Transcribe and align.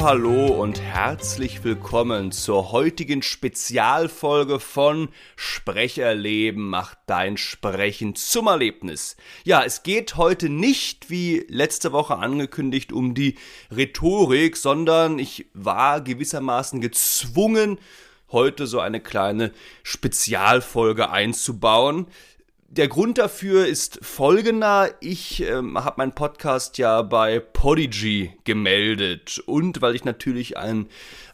Hallo, 0.00 0.08
hallo 0.08 0.46
und 0.62 0.80
herzlich 0.80 1.62
willkommen 1.62 2.32
zur 2.32 2.72
heutigen 2.72 3.20
Spezialfolge 3.20 4.58
von 4.58 5.10
Sprecherleben 5.36 6.70
macht 6.70 6.96
dein 7.04 7.36
Sprechen 7.36 8.14
zum 8.14 8.46
Erlebnis. 8.46 9.18
Ja, 9.44 9.62
es 9.62 9.82
geht 9.82 10.16
heute 10.16 10.48
nicht 10.48 11.10
wie 11.10 11.44
letzte 11.48 11.92
Woche 11.92 12.16
angekündigt 12.16 12.94
um 12.94 13.12
die 13.12 13.36
Rhetorik, 13.70 14.56
sondern 14.56 15.18
ich 15.18 15.50
war 15.52 16.00
gewissermaßen 16.00 16.80
gezwungen, 16.80 17.78
heute 18.32 18.66
so 18.66 18.80
eine 18.80 19.00
kleine 19.00 19.52
Spezialfolge 19.82 21.10
einzubauen. 21.10 22.06
Der 22.72 22.86
Grund 22.86 23.18
dafür 23.18 23.66
ist 23.66 23.98
folgender. 24.00 24.90
Ich 25.00 25.42
ähm, 25.42 25.76
habe 25.76 25.96
meinen 25.96 26.14
Podcast 26.14 26.78
ja 26.78 27.02
bei 27.02 27.40
Podigy 27.40 28.30
gemeldet 28.44 29.42
und 29.44 29.82
weil 29.82 29.96
ich 29.96 30.04
natürlich 30.04 30.56
ein, 30.56 30.86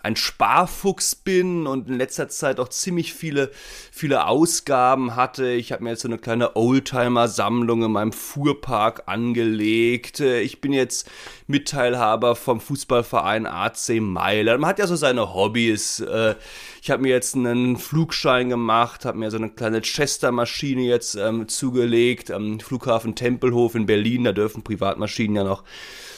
ein 0.03 0.17
Sparfuchs 0.17 1.15
bin 1.15 1.67
und 1.67 1.89
in 1.89 1.99
letzter 1.99 2.31
Zeit 2.31 2.59
auch 2.59 2.71
ziemlich 2.71 3.13
viele, 3.13 3.51
viele 3.93 4.27
Ausgaben 4.27 5.15
hatte. 5.15 5.51
Ich 5.51 5.73
habe 5.73 5.85
mir 5.85 5.91
jetzt 5.91 6.03
so 6.03 6.09
eine 6.09 6.17
kleine 6.17 6.57
Oldtimer-Sammlung 6.57 7.83
in 7.83 7.93
meinem 7.93 8.13
Fuhrpark 8.13 9.03
angelegt. 9.05 10.21
Ich 10.21 10.63
bin 10.63 10.73
jetzt 10.73 11.07
Mitteilhaber 11.49 12.35
vom 12.35 12.61
Fußballverein 12.61 13.45
AC 13.45 14.01
Mailand. 14.01 14.63
Man 14.63 14.71
hat 14.71 14.79
ja 14.79 14.87
so 14.87 14.97
seine 14.97 15.35
Hobbys. 15.35 16.01
Äh, 16.01 16.37
ich 16.81 16.91
habe 16.91 17.03
mir 17.03 17.11
jetzt 17.11 17.35
einen 17.35 17.77
Flugschein 17.77 18.49
gemacht, 18.49 19.05
habe 19.05 19.19
mir 19.19 19.31
so 19.31 19.37
eine 19.37 19.51
kleine 19.51 19.83
Chester-Maschine 19.83 20.83
jetzt 20.83 21.15
ähm, 21.27 21.49
zugelegt 21.49 22.31
am 22.31 22.61
Flughafen 22.61 23.15
Tempelhof 23.15 23.75
in 23.75 23.87
Berlin. 23.87 24.25
Da 24.25 24.33
dürfen 24.33 24.63
Privatmaschinen 24.63 25.37
ja 25.37 25.45
noch, 25.45 25.65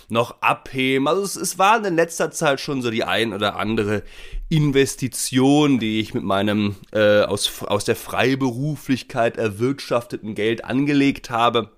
noch 0.08 0.42
abheben. 0.42 1.08
Also 1.08 1.22
es, 1.22 1.36
es 1.36 1.58
war 1.58 1.84
in 1.84 1.96
letzter 1.96 2.30
Zeit 2.30 2.60
schon 2.60 2.82
so 2.82 2.90
die 2.90 3.04
ein 3.04 3.32
oder 3.32 3.56
andere 3.56 4.02
Investition, 4.48 5.78
die 5.78 6.00
ich 6.00 6.14
mit 6.14 6.24
meinem 6.24 6.76
äh, 6.92 7.22
aus, 7.22 7.62
aus 7.62 7.84
der 7.84 7.96
Freiberuflichkeit 7.96 9.36
erwirtschafteten 9.36 10.34
Geld 10.34 10.64
angelegt 10.64 11.30
habe. 11.30 11.70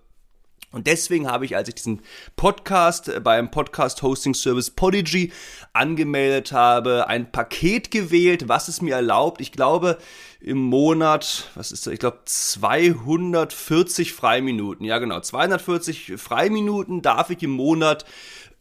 Und 0.72 0.86
deswegen 0.86 1.28
habe 1.28 1.44
ich, 1.44 1.56
als 1.56 1.68
ich 1.68 1.74
diesen 1.74 2.00
Podcast 2.36 3.08
äh, 3.08 3.18
beim 3.18 3.50
Podcast-Hosting-Service 3.50 4.70
Podigy 4.70 5.32
angemeldet 5.72 6.52
habe, 6.52 7.08
ein 7.08 7.32
Paket 7.32 7.90
gewählt, 7.90 8.48
was 8.48 8.68
es 8.68 8.80
mir 8.80 8.94
erlaubt, 8.94 9.40
ich 9.40 9.50
glaube, 9.50 9.98
im 10.41 10.58
Monat, 10.58 11.50
was 11.55 11.70
ist 11.70 11.86
das, 11.86 11.92
ich 11.92 12.00
glaube 12.00 12.20
240 12.24 14.12
Freiminuten, 14.12 14.84
ja 14.86 14.98
genau, 14.98 15.20
240 15.20 16.14
Freiminuten 16.16 17.02
darf 17.02 17.31
ich 17.31 17.42
im 17.42 17.50
Monat 17.50 18.04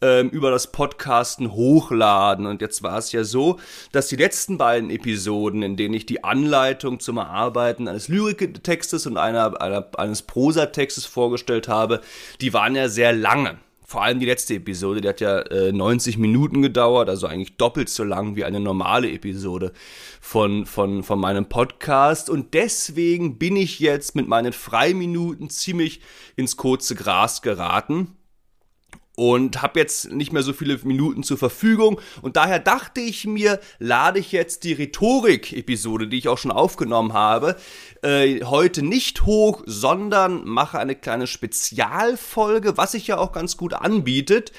ähm, 0.02 0.28
über 0.30 0.50
das 0.50 0.68
Podcasten 0.68 1.52
hochladen. 1.52 2.46
Und 2.46 2.60
jetzt 2.60 2.82
war 2.82 2.98
es 2.98 3.12
ja 3.12 3.24
so, 3.24 3.58
dass 3.92 4.08
die 4.08 4.16
letzten 4.16 4.58
beiden 4.58 4.90
Episoden, 4.90 5.62
in 5.62 5.76
denen 5.76 5.94
ich 5.94 6.06
die 6.06 6.24
Anleitung 6.24 7.00
zum 7.00 7.18
Erarbeiten 7.18 7.88
eines 7.88 8.08
Lyriktextes 8.08 9.06
und 9.06 9.16
einer, 9.16 9.60
einer, 9.60 9.88
eines 9.96 10.22
Prosatextes 10.22 11.04
vorgestellt 11.06 11.68
habe, 11.68 12.00
die 12.40 12.52
waren 12.52 12.74
ja 12.74 12.88
sehr 12.88 13.12
lange. 13.12 13.58
Vor 13.90 14.04
allem 14.04 14.20
die 14.20 14.26
letzte 14.26 14.54
Episode, 14.54 15.00
die 15.00 15.08
hat 15.08 15.20
ja 15.20 15.40
äh, 15.40 15.72
90 15.72 16.16
Minuten 16.16 16.62
gedauert, 16.62 17.08
also 17.08 17.26
eigentlich 17.26 17.56
doppelt 17.56 17.88
so 17.88 18.04
lang 18.04 18.36
wie 18.36 18.44
eine 18.44 18.60
normale 18.60 19.10
Episode 19.10 19.72
von, 20.20 20.64
von, 20.64 21.02
von 21.02 21.18
meinem 21.18 21.46
Podcast. 21.46 22.30
Und 22.30 22.54
deswegen 22.54 23.36
bin 23.36 23.56
ich 23.56 23.80
jetzt 23.80 24.14
mit 24.14 24.28
meinen 24.28 24.52
Freiminuten 24.52 25.50
ziemlich 25.50 26.02
ins 26.36 26.56
kurze 26.56 26.94
Gras 26.94 27.42
geraten 27.42 28.16
und 29.20 29.60
habe 29.60 29.78
jetzt 29.78 30.10
nicht 30.10 30.32
mehr 30.32 30.42
so 30.42 30.54
viele 30.54 30.78
Minuten 30.82 31.22
zur 31.22 31.36
Verfügung 31.36 32.00
und 32.22 32.36
daher 32.36 32.58
dachte 32.58 33.02
ich 33.02 33.26
mir, 33.26 33.60
lade 33.78 34.18
ich 34.18 34.32
jetzt 34.32 34.64
die 34.64 34.72
Rhetorik-Episode, 34.72 36.08
die 36.08 36.16
ich 36.16 36.28
auch 36.28 36.38
schon 36.38 36.50
aufgenommen 36.50 37.12
habe, 37.12 37.56
äh, 38.02 38.42
heute 38.44 38.82
nicht 38.82 39.26
hoch, 39.26 39.62
sondern 39.66 40.48
mache 40.48 40.78
eine 40.78 40.94
kleine 40.94 41.26
Spezialfolge, 41.26 42.78
was 42.78 42.92
sich 42.92 43.08
ja 43.08 43.18
auch 43.18 43.32
ganz 43.32 43.58
gut 43.58 43.74
anbietet, 43.74 44.52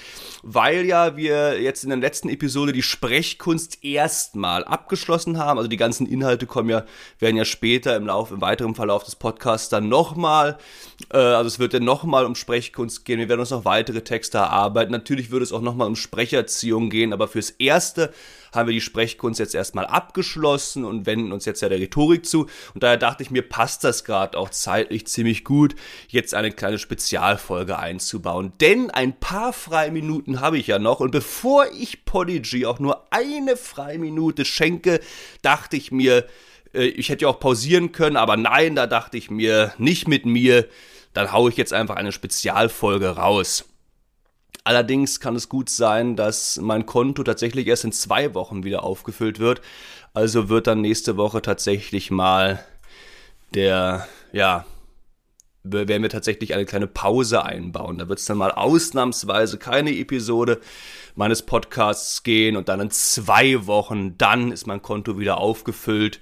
weil 0.44 0.85
ja 0.85 1.17
wir 1.17 1.59
jetzt 1.59 1.83
in 1.83 1.89
der 1.89 1.97
letzten 1.97 2.29
Episode 2.29 2.71
die 2.71 2.83
Sprechkunst 2.83 3.83
erstmal 3.83 4.63
abgeschlossen 4.63 5.39
haben. 5.39 5.57
Also 5.57 5.69
die 5.69 5.77
ganzen 5.77 6.05
Inhalte 6.05 6.45
kommen 6.45 6.69
ja, 6.69 6.85
werden 7.17 7.35
ja 7.35 7.45
später 7.45 7.95
im 7.95 8.05
Lauf, 8.05 8.29
im 8.29 8.41
weiteren 8.41 8.75
Verlauf 8.75 9.05
des 9.05 9.16
Podcasts 9.16 9.69
dann 9.69 9.89
nochmal, 9.89 10.59
äh, 11.11 11.17
also 11.17 11.47
es 11.47 11.57
wird 11.57 11.73
ja 11.73 11.79
nochmal 11.79 12.27
um 12.27 12.35
Sprechkunst 12.35 13.05
gehen. 13.05 13.17
Wir 13.17 13.27
werden 13.27 13.39
uns 13.39 13.50
noch 13.50 13.66
weitere 13.66 14.01
Texte 14.01 14.50
erarbeiten. 14.51 14.91
Natürlich 14.91 15.31
würde 15.31 15.44
es 15.44 15.53
auch 15.53 15.62
nochmal 15.62 15.88
um 15.88 15.95
Sprecherziehung 15.95 16.89
gehen, 16.89 17.13
aber 17.13 17.28
fürs 17.28 17.51
Erste 17.51 18.13
haben 18.53 18.67
wir 18.67 18.73
die 18.73 18.81
Sprechkunst 18.81 19.39
jetzt 19.39 19.56
erstmal 19.56 19.85
abgeschlossen 19.85 20.84
und 20.84 21.06
wenden 21.06 21.31
uns 21.31 21.45
jetzt 21.45 21.62
ja 21.62 21.69
der 21.69 21.79
Rhetorik 21.79 22.25
zu. 22.25 22.47
Und 22.73 22.84
daher 22.84 22.97
dachte 22.97 23.23
ich 23.23 23.31
mir, 23.31 23.41
passt 23.41 23.84
das 23.84 24.03
gerade 24.03 24.38
auch 24.38 24.50
zeitlich 24.50 25.07
ziemlich 25.07 25.44
gut, 25.45 25.75
jetzt 26.09 26.34
eine 26.34 26.51
kleine 26.51 26.78
Spezialfolge 26.78 27.79
einzubauen. 27.79 28.51
Denn 28.59 28.91
ein 28.91 29.17
paar 29.17 29.53
Freiminuten 29.53 30.41
habe 30.41 30.57
ich 30.57 30.68
ja 30.68 30.79
noch. 30.79 31.00
Und 31.00 31.12
bevor 31.12 31.66
ich 31.72 32.03
Podigy 32.03 32.66
auch 32.66 32.79
nur 32.79 33.07
eine 33.12 33.56
Freiminute 33.56 34.44
schenke, 34.44 35.00
dachte 35.41 35.78
ich 35.78 35.91
mir, 35.91 36.25
äh, 36.73 36.83
ich 36.83 37.09
hätte 37.09 37.23
ja 37.23 37.29
auch 37.29 37.39
pausieren 37.39 37.91
können, 37.91 38.18
aber 38.18 38.35
nein, 38.35 38.75
da 38.75 38.88
dachte 38.88 39.18
ich 39.18 39.31
mir, 39.31 39.73
nicht 39.78 40.07
mit 40.07 40.25
mir. 40.25 40.68
Dann 41.13 41.33
haue 41.33 41.50
ich 41.50 41.57
jetzt 41.57 41.73
einfach 41.73 41.97
eine 41.97 42.13
Spezialfolge 42.13 43.09
raus. 43.09 43.66
Allerdings 44.63 45.19
kann 45.19 45.35
es 45.35 45.49
gut 45.49 45.69
sein, 45.69 46.16
dass 46.16 46.57
mein 46.57 46.85
Konto 46.85 47.23
tatsächlich 47.23 47.67
erst 47.67 47.83
in 47.83 47.91
zwei 47.91 48.35
Wochen 48.35 48.63
wieder 48.63 48.83
aufgefüllt 48.83 49.39
wird. 49.39 49.61
Also 50.13 50.49
wird 50.49 50.67
dann 50.67 50.81
nächste 50.81 51.17
Woche 51.17 51.41
tatsächlich 51.41 52.11
mal 52.11 52.63
der, 53.53 54.07
ja, 54.31 54.66
werden 55.63 56.01
wir 56.01 56.09
tatsächlich 56.09 56.53
eine 56.53 56.66
kleine 56.66 56.88
Pause 56.88 57.44
einbauen. 57.44 57.97
Da 57.97 58.09
wird 58.09 58.19
es 58.19 58.25
dann 58.25 58.38
mal 58.38 58.51
ausnahmsweise 58.51 59.57
keine 59.57 59.95
Episode 59.95 60.59
meines 61.16 61.44
Podcasts 61.44 62.23
gehen 62.23 62.55
und 62.55 62.69
dann 62.69 62.79
in 62.79 62.91
zwei 62.91 63.67
Wochen, 63.67 64.17
dann 64.17 64.51
ist 64.51 64.67
mein 64.67 64.81
Konto 64.81 65.19
wieder 65.19 65.38
aufgefüllt 65.38 66.19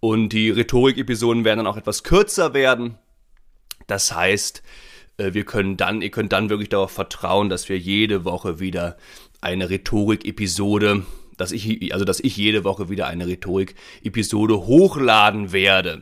und 0.00 0.28
die 0.30 0.50
Rhetorik-Episoden 0.50 1.44
werden 1.44 1.58
dann 1.58 1.66
auch 1.66 1.76
etwas 1.76 2.04
kürzer 2.04 2.54
werden. 2.54 2.98
Das 3.86 4.14
heißt, 4.14 4.62
wir 5.18 5.44
können 5.44 5.76
dann, 5.76 6.02
ihr 6.02 6.10
könnt 6.10 6.32
dann 6.32 6.50
wirklich 6.50 6.68
darauf 6.68 6.90
vertrauen, 6.92 7.48
dass 7.48 7.68
wir 7.68 7.78
jede 7.78 8.24
Woche 8.24 8.60
wieder 8.60 8.96
eine 9.40 9.70
Rhetorik-Episode, 9.70 11.04
dass 11.36 11.52
ich, 11.52 11.92
also 11.92 12.04
dass 12.04 12.20
ich 12.20 12.36
jede 12.36 12.64
Woche 12.64 12.88
wieder 12.88 13.06
eine 13.06 13.26
Rhetorik-Episode 13.26 14.66
hochladen 14.66 15.52
werde. 15.52 16.00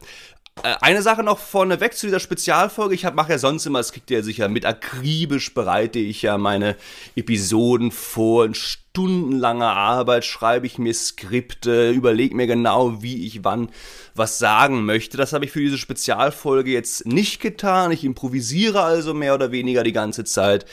Äh, 0.62 0.76
eine 0.80 1.02
Sache 1.02 1.22
noch 1.22 1.38
vorneweg 1.38 1.94
zu 1.94 2.06
dieser 2.06 2.20
Spezialfolge. 2.20 2.94
Ich 2.94 3.04
mache 3.12 3.32
ja 3.32 3.38
sonst 3.38 3.66
immer, 3.66 3.80
das 3.80 3.92
kriegt 3.92 4.10
ihr 4.10 4.18
ja 4.18 4.22
sicher 4.22 4.48
mit, 4.48 4.64
akribisch 4.64 5.52
bereite 5.52 5.98
ich 5.98 6.22
ja 6.22 6.38
meine 6.38 6.76
Episoden 7.16 7.90
vor. 7.90 8.44
In 8.44 8.54
stundenlanger 8.54 9.72
Arbeit 9.72 10.24
schreibe 10.24 10.66
ich 10.66 10.78
mir 10.78 10.94
Skripte, 10.94 11.90
überlege 11.90 12.36
mir 12.36 12.46
genau, 12.46 13.02
wie 13.02 13.26
ich 13.26 13.42
wann 13.42 13.70
was 14.14 14.38
sagen 14.38 14.84
möchte. 14.84 15.16
Das 15.16 15.32
habe 15.32 15.44
ich 15.44 15.50
für 15.50 15.60
diese 15.60 15.78
Spezialfolge 15.78 16.70
jetzt 16.70 17.04
nicht 17.04 17.40
getan. 17.40 17.90
Ich 17.90 18.04
improvisiere 18.04 18.82
also 18.82 19.12
mehr 19.12 19.34
oder 19.34 19.50
weniger 19.50 19.82
die 19.82 19.92
ganze 19.92 20.24
Zeit. 20.24 20.66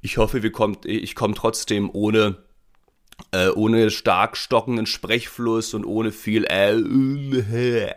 Ich 0.00 0.16
hoffe, 0.16 0.42
wir 0.42 0.52
kommt, 0.52 0.86
ich 0.86 1.14
komme 1.14 1.34
trotzdem 1.34 1.90
ohne 1.92 2.38
äh, 3.32 3.48
ohne 3.48 3.90
stark 3.90 4.36
stockenden 4.36 4.86
Sprechfluss 4.86 5.74
und 5.74 5.84
ohne 5.84 6.12
viel 6.12 6.44
äh, 6.44 7.94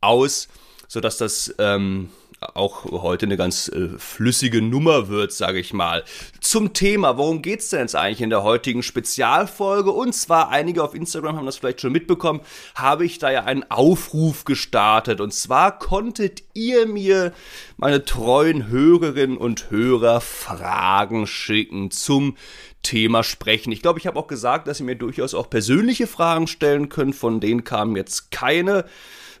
aus, 0.00 0.48
sodass 0.86 1.18
das 1.18 1.54
ähm, 1.58 2.10
auch 2.40 2.84
heute 2.84 3.26
eine 3.26 3.36
ganz 3.36 3.68
äh, 3.68 3.88
flüssige 3.98 4.62
Nummer 4.62 5.08
wird, 5.08 5.32
sage 5.32 5.58
ich 5.58 5.72
mal. 5.72 6.04
Zum 6.40 6.72
Thema, 6.72 7.18
worum 7.18 7.42
geht's 7.42 7.70
denn 7.70 7.80
jetzt 7.80 7.96
eigentlich 7.96 8.20
in 8.20 8.30
der 8.30 8.44
heutigen 8.44 8.82
Spezialfolge? 8.82 9.90
Und 9.90 10.14
zwar, 10.14 10.50
einige 10.50 10.84
auf 10.84 10.94
Instagram 10.94 11.36
haben 11.36 11.46
das 11.46 11.56
vielleicht 11.56 11.80
schon 11.80 11.92
mitbekommen, 11.92 12.40
habe 12.76 13.04
ich 13.04 13.18
da 13.18 13.30
ja 13.30 13.44
einen 13.44 13.68
Aufruf 13.70 14.44
gestartet. 14.44 15.20
Und 15.20 15.34
zwar 15.34 15.78
konntet 15.78 16.44
ihr 16.54 16.86
mir, 16.86 17.32
meine 17.76 18.04
treuen 18.04 18.68
Hörerinnen 18.68 19.36
und 19.36 19.70
Hörer, 19.70 20.20
Fragen 20.20 21.26
schicken 21.26 21.90
zum 21.90 22.36
Thema 22.84 23.24
sprechen. 23.24 23.72
Ich 23.72 23.82
glaube, 23.82 23.98
ich 23.98 24.06
habe 24.06 24.18
auch 24.18 24.28
gesagt, 24.28 24.68
dass 24.68 24.78
ihr 24.78 24.86
mir 24.86 24.96
durchaus 24.96 25.34
auch 25.34 25.50
persönliche 25.50 26.06
Fragen 26.06 26.46
stellen 26.46 26.88
könnt. 26.88 27.16
Von 27.16 27.40
denen 27.40 27.64
kamen 27.64 27.96
jetzt 27.96 28.30
keine. 28.30 28.84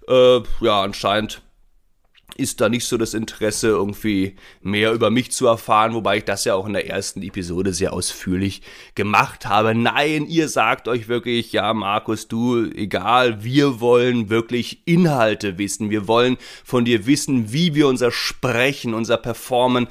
Äh, 0.08 0.40
ja, 0.60 0.82
anscheinend 0.82 1.42
ist 2.38 2.60
da 2.60 2.68
nicht 2.68 2.86
so 2.86 2.96
das 2.96 3.14
Interesse, 3.14 3.68
irgendwie 3.68 4.36
mehr 4.62 4.92
über 4.92 5.10
mich 5.10 5.32
zu 5.32 5.48
erfahren, 5.48 5.92
wobei 5.92 6.18
ich 6.18 6.24
das 6.24 6.44
ja 6.44 6.54
auch 6.54 6.66
in 6.66 6.72
der 6.72 6.88
ersten 6.88 7.20
Episode 7.22 7.74
sehr 7.74 7.92
ausführlich 7.92 8.62
gemacht 8.94 9.46
habe. 9.46 9.74
Nein, 9.74 10.26
ihr 10.26 10.48
sagt 10.48 10.86
euch 10.86 11.08
wirklich, 11.08 11.52
ja, 11.52 11.74
Markus, 11.74 12.28
du, 12.28 12.64
egal, 12.70 13.42
wir 13.42 13.80
wollen 13.80 14.30
wirklich 14.30 14.82
Inhalte 14.84 15.58
wissen. 15.58 15.90
Wir 15.90 16.06
wollen 16.06 16.36
von 16.64 16.84
dir 16.84 17.06
wissen, 17.06 17.52
wie 17.52 17.74
wir 17.74 17.88
unser 17.88 18.12
Sprechen, 18.12 18.94
unser 18.94 19.16
Performen 19.16 19.88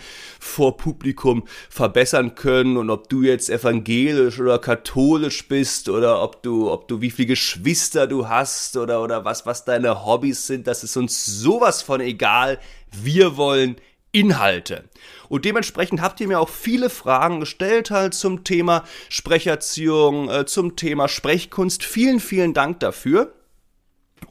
vor 0.48 0.78
Publikum 0.78 1.44
verbessern 1.70 2.36
können 2.36 2.78
und 2.78 2.90
ob 2.90 3.10
du 3.10 3.24
jetzt 3.24 3.50
evangelisch 3.50 4.40
oder 4.40 4.60
katholisch 4.60 5.48
bist 5.48 5.90
oder 5.90 6.22
ob 6.22 6.42
du, 6.44 6.72
ob 6.72 6.88
du 6.88 7.02
wie 7.02 7.12
viele 7.12 7.28
Geschwister 7.28 8.08
du 8.08 8.28
hast 8.28 8.78
oder, 8.78 9.04
oder 9.04 9.26
was, 9.26 9.46
was 9.46 9.66
deine 9.66 10.06
Hobbys 10.06 10.48
sind, 10.48 10.68
das 10.68 10.84
ist 10.84 10.98
uns 10.98 11.26
sowas 11.26 11.82
von 11.82 12.02
egal. 12.02 12.60
Wir 12.92 13.38
wollen 13.38 13.76
Inhalte. 14.12 14.86
Und 15.30 15.46
dementsprechend 15.46 16.02
habt 16.02 16.20
ihr 16.22 16.28
mir 16.28 16.40
auch 16.40 16.50
viele 16.50 16.90
Fragen 16.90 17.40
gestellt 17.40 17.92
halt 17.92 18.14
zum 18.14 18.44
Thema 18.44 18.84
Sprecherziehung, 19.10 20.30
äh, 20.30 20.46
zum 20.46 20.76
Thema 20.76 21.08
Sprechkunst. 21.08 21.84
Vielen, 21.84 22.20
vielen 22.20 22.54
Dank 22.54 22.80
dafür. 22.80 23.37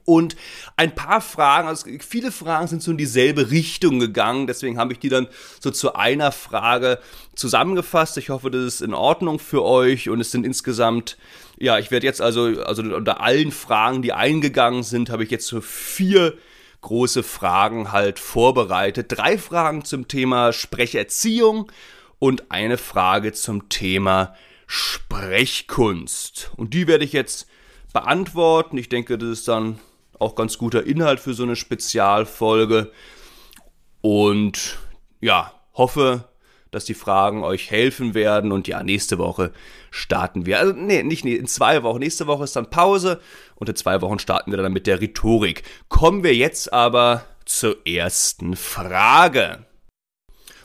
Und 0.04 0.36
ein 0.76 0.94
paar 0.94 1.20
Fragen, 1.20 1.66
also 1.66 1.88
viele 1.98 2.30
Fragen 2.30 2.68
sind 2.68 2.82
so 2.82 2.92
in 2.92 2.96
dieselbe 2.96 3.50
Richtung 3.50 3.98
gegangen, 3.98 4.46
deswegen 4.46 4.78
habe 4.78 4.92
ich 4.92 5.00
die 5.00 5.08
dann 5.08 5.26
so 5.58 5.72
zu 5.72 5.94
einer 5.96 6.30
Frage 6.30 7.00
zusammengefasst. 7.34 8.16
Ich 8.16 8.30
hoffe, 8.30 8.50
das 8.50 8.62
ist 8.62 8.82
in 8.82 8.94
Ordnung 8.94 9.40
für 9.40 9.64
euch 9.64 10.08
und 10.08 10.20
es 10.20 10.30
sind 10.30 10.46
insgesamt, 10.46 11.16
ja, 11.58 11.78
ich 11.78 11.90
werde 11.90 12.06
jetzt 12.06 12.20
also, 12.20 12.44
also 12.62 12.82
unter 12.82 13.20
allen 13.20 13.50
Fragen, 13.50 14.00
die 14.00 14.12
eingegangen 14.12 14.84
sind, 14.84 15.10
habe 15.10 15.24
ich 15.24 15.30
jetzt 15.32 15.48
so 15.48 15.60
vier 15.60 16.34
große 16.82 17.24
Fragen 17.24 17.90
halt 17.90 18.20
vorbereitet. 18.20 19.06
Drei 19.08 19.38
Fragen 19.38 19.84
zum 19.84 20.06
Thema 20.06 20.52
Sprecherziehung 20.52 21.70
und 22.20 22.52
eine 22.52 22.78
Frage 22.78 23.32
zum 23.32 23.68
Thema 23.68 24.36
Sprechkunst. 24.68 26.52
Und 26.56 26.74
die 26.74 26.86
werde 26.86 27.04
ich 27.04 27.12
jetzt 27.12 27.48
beantworten. 27.96 28.76
Ich 28.76 28.90
denke, 28.90 29.16
das 29.16 29.30
ist 29.30 29.48
dann 29.48 29.78
auch 30.18 30.34
ganz 30.34 30.58
guter 30.58 30.84
Inhalt 30.84 31.18
für 31.18 31.32
so 31.32 31.44
eine 31.44 31.56
Spezialfolge. 31.56 32.90
Und 34.02 34.76
ja, 35.22 35.54
hoffe, 35.72 36.24
dass 36.70 36.84
die 36.84 36.92
Fragen 36.92 37.42
euch 37.42 37.70
helfen 37.70 38.12
werden. 38.12 38.52
Und 38.52 38.68
ja, 38.68 38.82
nächste 38.82 39.16
Woche 39.16 39.50
starten 39.90 40.44
wir. 40.44 40.58
Also, 40.58 40.74
nee, 40.74 41.02
nicht 41.04 41.24
nee, 41.24 41.36
in 41.36 41.46
zwei 41.46 41.82
Wochen. 41.84 42.00
Nächste 42.00 42.26
Woche 42.26 42.44
ist 42.44 42.54
dann 42.54 42.68
Pause. 42.68 43.18
Und 43.54 43.70
in 43.70 43.76
zwei 43.76 44.02
Wochen 44.02 44.18
starten 44.18 44.50
wir 44.50 44.58
dann 44.58 44.74
mit 44.74 44.86
der 44.86 45.00
Rhetorik. 45.00 45.62
Kommen 45.88 46.22
wir 46.22 46.34
jetzt 46.34 46.70
aber 46.74 47.24
zur 47.46 47.86
ersten 47.86 48.56
Frage. 48.56 49.64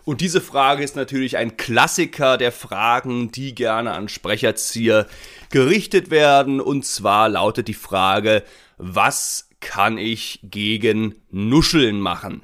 Und 0.03 0.21
diese 0.21 0.41
Frage 0.41 0.83
ist 0.83 0.95
natürlich 0.95 1.37
ein 1.37 1.57
Klassiker 1.57 2.37
der 2.37 2.51
Fragen, 2.51 3.31
die 3.31 3.53
gerne 3.53 3.91
an 3.91 4.09
Sprecherzieher 4.09 5.07
gerichtet 5.51 6.09
werden. 6.09 6.59
Und 6.59 6.85
zwar 6.85 7.29
lautet 7.29 7.67
die 7.67 7.73
Frage, 7.73 8.43
was 8.77 9.49
kann 9.59 9.97
ich 9.97 10.39
gegen 10.43 11.15
Nuscheln 11.29 11.99
machen? 11.99 12.41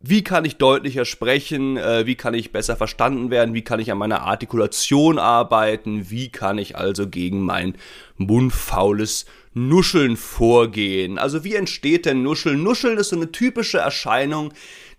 Wie 0.00 0.22
kann 0.22 0.44
ich 0.44 0.56
deutlicher 0.56 1.04
sprechen? 1.04 1.76
Äh, 1.76 2.06
wie 2.06 2.16
kann 2.16 2.34
ich 2.34 2.52
besser 2.52 2.76
verstanden 2.76 3.30
werden? 3.30 3.54
Wie 3.54 3.62
kann 3.62 3.80
ich 3.80 3.90
an 3.90 3.98
meiner 3.98 4.22
Artikulation 4.22 5.18
arbeiten? 5.18 6.10
Wie 6.10 6.30
kann 6.30 6.58
ich 6.58 6.76
also 6.76 7.08
gegen 7.08 7.40
mein 7.40 7.76
mundfaules 8.16 9.26
Nuscheln 9.56 10.16
vorgehen? 10.18 11.18
Also 11.18 11.42
wie 11.42 11.54
entsteht 11.54 12.04
denn 12.04 12.22
Nuscheln? 12.22 12.62
Nuscheln 12.62 12.98
ist 12.98 13.08
so 13.08 13.16
eine 13.16 13.32
typische 13.32 13.78
Erscheinung, 13.78 14.52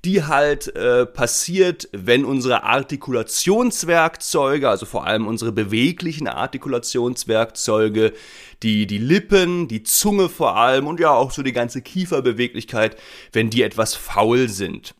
die 0.03 0.23
halt 0.23 0.75
äh, 0.75 1.05
passiert, 1.05 1.89
wenn 1.91 2.25
unsere 2.25 2.63
Artikulationswerkzeuge, 2.63 4.67
also 4.67 4.87
vor 4.87 5.05
allem 5.05 5.27
unsere 5.27 5.51
beweglichen 5.51 6.27
Artikulationswerkzeuge, 6.27 8.13
die, 8.63 8.87
die 8.87 8.97
Lippen, 8.97 9.67
die 9.67 9.83
Zunge 9.83 10.27
vor 10.27 10.57
allem 10.57 10.87
und 10.87 10.99
ja 10.99 11.11
auch 11.11 11.29
so 11.29 11.43
die 11.43 11.53
ganze 11.53 11.83
Kieferbeweglichkeit, 11.83 12.97
wenn 13.33 13.51
die 13.51 13.61
etwas 13.61 13.93
faul 13.93 14.49
sind. 14.49 14.95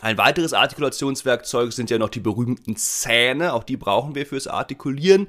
Ein 0.00 0.18
weiteres 0.18 0.52
Artikulationswerkzeug 0.52 1.72
sind 1.72 1.90
ja 1.90 1.98
noch 1.98 2.10
die 2.10 2.20
berühmten 2.20 2.76
Zähne, 2.76 3.52
auch 3.52 3.64
die 3.64 3.76
brauchen 3.76 4.14
wir 4.14 4.26
fürs 4.26 4.46
Artikulieren. 4.46 5.26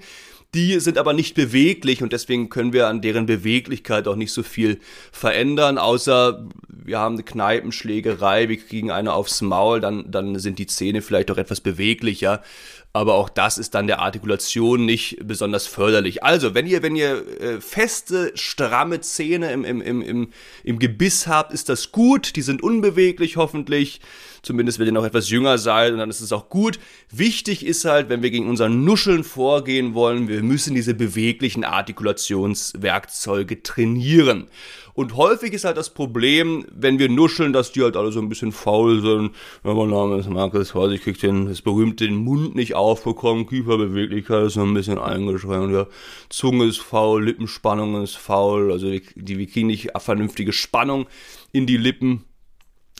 Die 0.55 0.79
sind 0.79 0.97
aber 0.97 1.13
nicht 1.13 1.35
beweglich 1.35 2.01
und 2.01 2.11
deswegen 2.11 2.49
können 2.49 2.73
wir 2.73 2.87
an 2.87 3.01
deren 3.01 3.27
Beweglichkeit 3.27 4.07
auch 4.07 4.15
nicht 4.15 4.31
so 4.31 4.41
viel 4.41 4.79
verändern, 5.11 5.77
außer 5.77 6.43
wir 6.67 6.97
haben 6.97 7.15
eine 7.15 7.23
Kneipenschlägerei, 7.23 8.49
wir 8.49 8.57
kriegen 8.57 8.89
eine 8.89 9.13
aufs 9.13 9.41
Maul, 9.41 9.79
dann, 9.79 10.09
dann 10.09 10.39
sind 10.39 10.57
die 10.57 10.65
Zähne 10.65 11.03
vielleicht 11.03 11.29
auch 11.29 11.37
etwas 11.37 11.61
beweglicher. 11.61 12.41
Aber 12.91 13.13
auch 13.13 13.29
das 13.29 13.59
ist 13.59 13.75
dann 13.75 13.85
der 13.85 13.99
Artikulation 13.99 14.83
nicht 14.83 15.19
besonders 15.23 15.67
förderlich. 15.67 16.23
Also, 16.23 16.55
wenn 16.55 16.65
ihr, 16.65 16.81
wenn 16.81 16.95
ihr 16.95 17.23
äh, 17.39 17.61
feste, 17.61 18.31
stramme 18.33 18.99
Zähne 19.01 19.51
im, 19.51 19.63
im, 19.63 19.79
im, 19.81 20.01
im, 20.01 20.29
im 20.63 20.79
Gebiss 20.79 21.27
habt, 21.27 21.53
ist 21.53 21.69
das 21.69 21.91
gut. 21.91 22.35
Die 22.35 22.41
sind 22.41 22.63
unbeweglich 22.63 23.37
hoffentlich. 23.37 24.01
Zumindest 24.41 24.79
wenn 24.79 24.87
ihr 24.87 24.93
noch 24.93 25.05
etwas 25.05 25.29
jünger 25.29 25.57
seid 25.57 25.91
und 25.91 25.99
dann 25.99 26.09
ist 26.09 26.21
es 26.21 26.31
auch 26.31 26.49
gut. 26.49 26.79
Wichtig 27.11 27.65
ist 27.65 27.85
halt, 27.85 28.09
wenn 28.09 28.23
wir 28.23 28.31
gegen 28.31 28.47
unser 28.47 28.69
Nuscheln 28.69 29.23
vorgehen 29.23 29.93
wollen, 29.93 30.27
wir 30.27 30.41
müssen 30.41 30.73
diese 30.73 30.93
beweglichen 30.93 31.63
Artikulationswerkzeuge 31.63 33.61
trainieren. 33.61 34.47
Und 34.93 35.15
häufig 35.15 35.53
ist 35.53 35.65
halt 35.65 35.77
das 35.77 35.89
Problem, 35.89 36.65
wenn 36.71 36.99
wir 36.99 37.09
nuscheln, 37.09 37.53
dass 37.53 37.71
die 37.71 37.83
halt 37.83 37.95
alle 37.95 38.11
so 38.11 38.19
ein 38.19 38.29
bisschen 38.29 38.51
faul 38.51 39.01
sind. 39.01 39.35
Ja, 39.63 39.73
mein 39.73 39.89
Name 39.89 40.17
ist 40.17 40.29
Markus 40.29 40.75
Weiß, 40.75 40.91
ich 40.91 41.01
krieg 41.01 41.19
den, 41.19 41.47
das 41.47 41.61
berühmte 41.61 42.05
den 42.05 42.15
Mund 42.15 42.55
nicht 42.55 42.75
aufbekommen, 42.75 43.47
Kieferbeweglichkeit 43.47 44.47
ist 44.47 44.53
so 44.53 44.61
ein 44.61 44.73
bisschen 44.73 44.97
eingeschränkt, 44.97 45.73
ja. 45.73 45.87
Zunge 46.29 46.65
ist 46.65 46.79
faul, 46.79 47.25
Lippenspannung 47.25 48.01
ist 48.03 48.17
faul, 48.17 48.71
also 48.71 48.89
die, 48.89 49.03
die, 49.15 49.37
wir 49.37 49.47
kriegen 49.47 49.67
nicht 49.67 49.89
vernünftige 49.97 50.53
Spannung 50.53 51.07
in 51.51 51.65
die 51.65 51.77
Lippen 51.77 52.25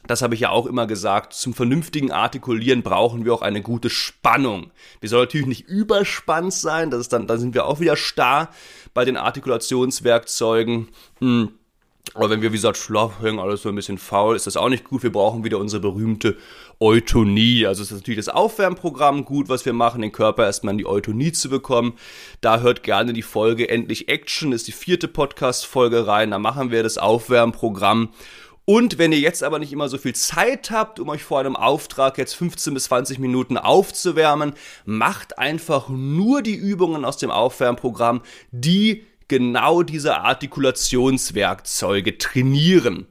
das 0.08 0.22
habe 0.22 0.34
ich 0.34 0.42
ja 0.42 0.50
auch 0.50 0.66
immer 0.66 0.88
gesagt, 0.88 1.34
zum 1.34 1.54
vernünftigen 1.54 2.12
Artikulieren 2.12 2.82
brauchen 2.82 3.26
wir 3.26 3.34
auch 3.34 3.42
eine 3.42 3.62
gute 3.62 3.90
Spannung. 3.90 4.72
Wir 5.02 5.10
sollen 5.10 5.24
natürlich 5.24 5.48
nicht 5.48 5.68
überspannt 5.68 6.54
sein, 6.54 6.90
das 6.90 7.02
ist 7.02 7.14
dann, 7.14 7.28
dann 7.28 7.40
sind 7.40 7.54
wir 7.54 7.66
auch 7.66 7.80
wieder 7.80 7.96
starr 7.96 8.50
bei 8.94 9.06
den 9.06 9.18
Artikulationswerkzeugen. 9.18 10.88
Hm. 11.20 11.52
Aber 12.16 12.30
wenn 12.30 12.42
wir, 12.42 12.52
wie 12.52 12.56
gesagt, 12.56 12.78
schlaff 12.78 13.22
hängen, 13.22 13.40
alles 13.40 13.62
so 13.62 13.70
ein 13.70 13.76
bisschen 13.76 13.98
faul, 13.98 14.36
ist 14.36 14.48
das 14.48 14.58
auch 14.58 14.70
nicht 14.70 14.84
gut. 14.84 15.04
Wir 15.04 15.12
brauchen 15.12 15.44
wieder 15.44 15.60
unsere 15.60 15.82
berühmte 15.82 16.38
Eutonie. 16.80 17.66
Also 17.66 17.84
ist 17.84 17.92
natürlich 17.92 18.18
das 18.18 18.34
Aufwärmprogramm 18.34 19.26
gut, 19.26 19.48
was 19.48 19.66
wir 19.66 19.74
machen, 19.74 20.02
den 20.02 20.12
Körper 20.12 20.46
erstmal 20.46 20.74
in 20.74 20.80
die 20.80 20.88
Eutonie 20.88 21.32
zu 21.32 21.50
bekommen. 21.50 21.94
Da 22.42 22.62
hört 22.62 22.84
gerne 22.84 23.14
die 23.14 23.22
Folge 23.22 23.70
Endlich 23.70 24.10
Action, 24.10 24.54
ist 24.54 24.68
die 24.68 24.72
vierte 24.72 25.08
Podcast-Folge 25.08 26.08
rein. 26.08 26.32
Da 26.32 26.40
machen 26.40 26.72
wir 26.72 26.84
das 26.84 26.98
Aufwärmprogramm. 26.98 28.10
Und 28.66 29.00
wenn 29.00 29.12
ihr 29.12 29.20
jetzt 29.20 29.44
aber 29.44 29.58
nicht 29.58 29.74
immer 29.74 29.90
so 29.90 29.98
viel 29.98 30.14
Zeit 30.14 30.70
habt, 30.70 31.00
um 31.00 31.10
euch 31.10 31.24
vor 31.24 31.40
einem 31.40 31.56
Auftrag 31.56 32.20
jetzt 32.20 32.36
15 32.36 32.76
bis 32.76 32.84
20 32.84 33.18
Minuten 33.18 33.58
aufzuwärmen, 33.58 34.54
macht 34.86 35.40
einfach 35.40 35.90
nur 35.90 36.44
die 36.44 36.54
Übungen 36.54 37.04
aus 37.04 37.18
dem 37.18 37.32
Aufwärmprogramm, 37.32 38.22
die 38.52 39.06
genau 39.30 39.84
diese 39.84 40.18
Artikulationswerkzeuge 40.18 42.18
trainieren. 42.18 43.08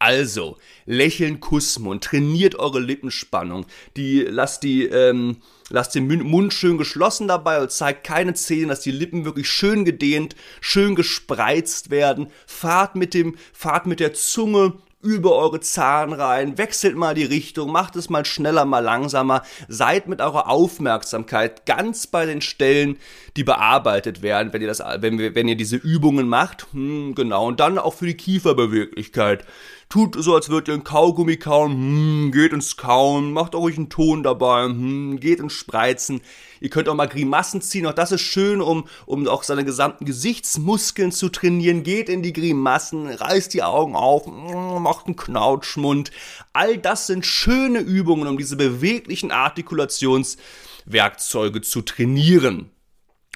Also, 0.00 0.58
lächeln, 0.86 1.40
Kussmund, 1.40 2.04
trainiert 2.04 2.54
eure 2.54 2.78
Lippenspannung, 2.78 3.66
die, 3.96 4.20
lasst 4.20 4.62
die, 4.62 4.84
ähm, 4.84 5.38
lasst 5.70 5.96
den 5.96 6.06
Mund 6.06 6.54
schön 6.54 6.78
geschlossen 6.78 7.26
dabei 7.26 7.60
und 7.60 7.72
zeigt 7.72 8.04
keine 8.04 8.34
Zähne, 8.34 8.68
dass 8.68 8.80
die 8.80 8.92
Lippen 8.92 9.24
wirklich 9.24 9.50
schön 9.50 9.84
gedehnt, 9.84 10.36
schön 10.60 10.94
gespreizt 10.94 11.90
werden. 11.90 12.30
Fahrt 12.46 12.94
mit 12.94 13.12
dem, 13.12 13.34
fahrt 13.52 13.86
mit 13.86 13.98
der 13.98 14.14
Zunge 14.14 14.74
über 15.00 15.36
eure 15.36 15.60
Zahnreihen, 15.60 16.58
wechselt 16.58 16.96
mal 16.96 17.14
die 17.14 17.24
Richtung, 17.24 17.70
macht 17.70 17.94
es 17.94 18.10
mal 18.10 18.24
schneller, 18.24 18.64
mal 18.64 18.80
langsamer, 18.80 19.42
seid 19.68 20.08
mit 20.08 20.20
eurer 20.20 20.48
Aufmerksamkeit 20.48 21.66
ganz 21.66 22.08
bei 22.08 22.26
den 22.26 22.40
Stellen, 22.40 22.96
die 23.36 23.44
bearbeitet 23.44 24.22
werden, 24.22 24.52
wenn 24.52 24.62
ihr 24.62 24.68
das, 24.68 24.80
wenn, 24.80 25.18
wenn 25.18 25.46
ihr 25.46 25.56
diese 25.56 25.76
Übungen 25.76 26.28
macht, 26.28 26.66
hm, 26.72 27.14
genau, 27.14 27.46
und 27.46 27.60
dann 27.60 27.78
auch 27.78 27.94
für 27.94 28.06
die 28.06 28.16
Kieferbeweglichkeit 28.16 29.44
tut 29.88 30.16
so, 30.18 30.34
als 30.34 30.50
würdet 30.50 30.68
ihr 30.68 30.74
ein 30.74 30.84
Kaugummi 30.84 31.38
kauen, 31.38 31.72
hm, 31.72 32.30
geht 32.32 32.52
ins 32.52 32.76
Kauen, 32.76 33.32
macht 33.32 33.54
auch 33.54 33.60
ruhig 33.60 33.78
einen 33.78 33.88
Ton 33.88 34.22
dabei, 34.22 34.64
hm, 34.64 35.18
geht 35.18 35.40
ins 35.40 35.54
Spreizen. 35.54 36.20
Ihr 36.60 36.68
könnt 36.70 36.88
auch 36.88 36.94
mal 36.94 37.08
Grimassen 37.08 37.62
ziehen, 37.62 37.86
auch 37.86 37.94
das 37.94 38.12
ist 38.12 38.20
schön, 38.20 38.60
um, 38.60 38.86
um 39.06 39.26
auch 39.28 39.44
seine 39.44 39.64
gesamten 39.64 40.04
Gesichtsmuskeln 40.04 41.10
zu 41.12 41.30
trainieren. 41.30 41.84
Geht 41.84 42.08
in 42.08 42.22
die 42.22 42.32
Grimassen, 42.34 43.08
reißt 43.08 43.54
die 43.54 43.62
Augen 43.62 43.94
auf, 43.96 44.26
hm, 44.26 44.82
macht 44.82 45.06
einen 45.06 45.16
Knautschmund. 45.16 46.10
All 46.52 46.76
das 46.76 47.06
sind 47.06 47.24
schöne 47.24 47.78
Übungen, 47.80 48.28
um 48.28 48.36
diese 48.36 48.56
beweglichen 48.56 49.30
Artikulationswerkzeuge 49.30 51.62
zu 51.62 51.80
trainieren. 51.82 52.70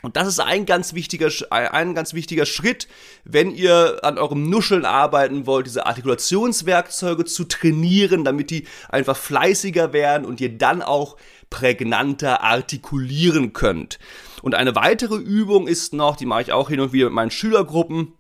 Und 0.03 0.17
das 0.17 0.27
ist 0.27 0.41
ein 0.41 0.67
ganz 0.67 0.95
wichtiger, 0.95 1.31
ein 1.51 1.95
ganz 1.95 2.13
wichtiger 2.13 2.45
Schritt, 2.45 2.89
wenn 3.25 3.53
ihr 3.55 4.01
an 4.03 4.19
eurem 4.19 4.51
Nuscheln 4.51 4.85
arbeiten 4.85 5.47
wollt, 5.47 5.67
diese 5.67 5.87
Artikulationswerkzeuge 5.87 7.25
zu 7.25 7.45
trainieren, 7.45 8.25
damit 8.25 8.51
die 8.51 8.67
einfach 8.89 9.17
fleißiger 9.17 9.93
werden 9.93 10.27
und 10.27 10.41
ihr 10.41 10.59
dann 10.59 10.83
auch 10.83 11.17
prägnanter 11.51 12.43
artikulieren 12.43 13.53
könnt. 13.53 14.01
Und 14.43 14.57
eine 14.57 14.75
weitere 14.75 15.17
Übung 15.17 15.69
ist 15.69 15.93
noch, 15.93 16.17
die 16.17 16.27
mache 16.27 16.43
ich 16.43 16.53
auch 16.53 16.69
hin 16.69 16.81
und 16.81 16.93
wieder 16.93 17.07
mit 17.07 17.15
meinen 17.15 17.31
Schülergruppen, 17.31 18.15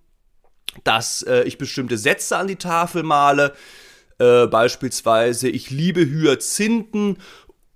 dass 0.85 1.23
äh, 1.23 1.43
ich 1.43 1.59
bestimmte 1.59 1.99
Sätze 1.99 2.37
an 2.37 2.47
die 2.47 2.57
Tafel 2.57 3.03
male. 3.03 3.55
Äh, 4.19 4.47
beispielsweise, 4.47 5.49
ich 5.49 5.71
liebe 5.71 6.03
Hyazinthen 6.03 7.19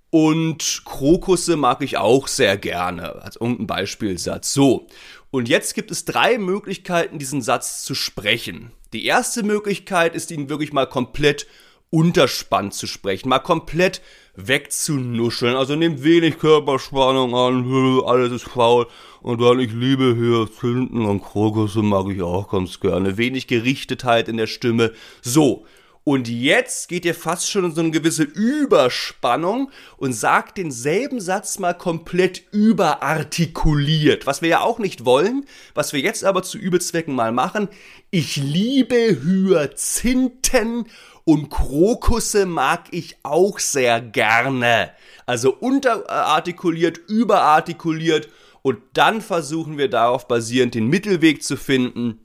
und 0.09 0.83
Krokusse 0.85 1.57
mag 1.57 1.81
ich 1.81 1.97
auch 1.97 2.27
sehr 2.27 2.57
gerne, 2.57 3.21
als 3.21 3.35
irgendein 3.35 3.67
Beispielsatz. 3.67 4.53
So, 4.53 4.87
und 5.31 5.49
jetzt 5.49 5.75
gibt 5.75 5.91
es 5.91 6.05
drei 6.05 6.37
Möglichkeiten, 6.37 7.19
diesen 7.19 7.41
Satz 7.41 7.83
zu 7.83 7.95
sprechen. 7.95 8.71
Die 8.93 9.05
erste 9.05 9.43
Möglichkeit 9.43 10.15
ist, 10.15 10.31
ihn 10.31 10.49
wirklich 10.49 10.71
mal 10.71 10.85
komplett 10.85 11.47
unterspannt 11.89 12.73
zu 12.73 12.87
sprechen, 12.87 13.29
mal 13.29 13.39
komplett 13.39 14.01
wegzunuscheln. 14.35 15.55
Also 15.55 15.75
nehmt 15.75 16.03
wenig 16.03 16.37
Körperspannung 16.37 17.35
an, 17.35 18.03
alles 18.05 18.31
ist 18.31 18.49
faul. 18.49 18.87
Und 19.21 19.41
dann, 19.41 19.59
ich 19.59 19.73
liebe 19.73 20.15
Hyazinthen 20.15 21.05
und 21.05 21.21
Krokusse 21.21 21.81
mag 21.81 22.07
ich 22.09 22.21
auch 22.21 22.49
ganz 22.49 22.79
gerne. 22.79 23.17
Wenig 23.17 23.47
Gerichtetheit 23.47 24.29
in 24.29 24.37
der 24.37 24.47
Stimme. 24.47 24.93
So, 25.21 25.65
und 26.07 26.29
jetzt 26.29 26.87
geht 26.87 27.03
ihr 27.03 27.13
fast 27.13 27.51
schon 27.51 27.65
in 27.65 27.75
so 27.75 27.81
eine 27.81 27.91
gewisse 27.91 28.23
Überspannung 28.23 29.71
und 29.97 30.13
sagt 30.13 30.57
denselben 30.57 31.19
Satz 31.19 31.59
mal 31.59 31.73
komplett 31.73 32.43
überartikuliert, 32.53 34.25
was 34.25 34.41
wir 34.41 34.47
ja 34.47 34.61
auch 34.61 34.79
nicht 34.79 35.03
wollen, 35.03 35.45
was 35.73 35.91
wir 35.91 35.99
jetzt 35.99 36.23
aber 36.23 36.43
zu 36.43 36.57
Übezwecken 36.57 37.13
mal 37.13 37.33
machen. 37.33 37.67
Ich 38.09 38.37
liebe 38.37 39.21
Hyazinthen 39.21 40.85
und 41.25 41.49
Krokusse 41.49 42.45
mag 42.45 42.85
ich 42.91 43.17
auch 43.23 43.59
sehr 43.59 43.99
gerne. 43.99 44.91
Also 45.25 45.53
unterartikuliert, 45.53 47.01
überartikuliert 47.09 48.29
und 48.61 48.77
dann 48.93 49.19
versuchen 49.19 49.77
wir 49.77 49.89
darauf 49.89 50.25
basierend 50.25 50.73
den 50.73 50.87
Mittelweg 50.87 51.43
zu 51.43 51.57
finden 51.57 52.21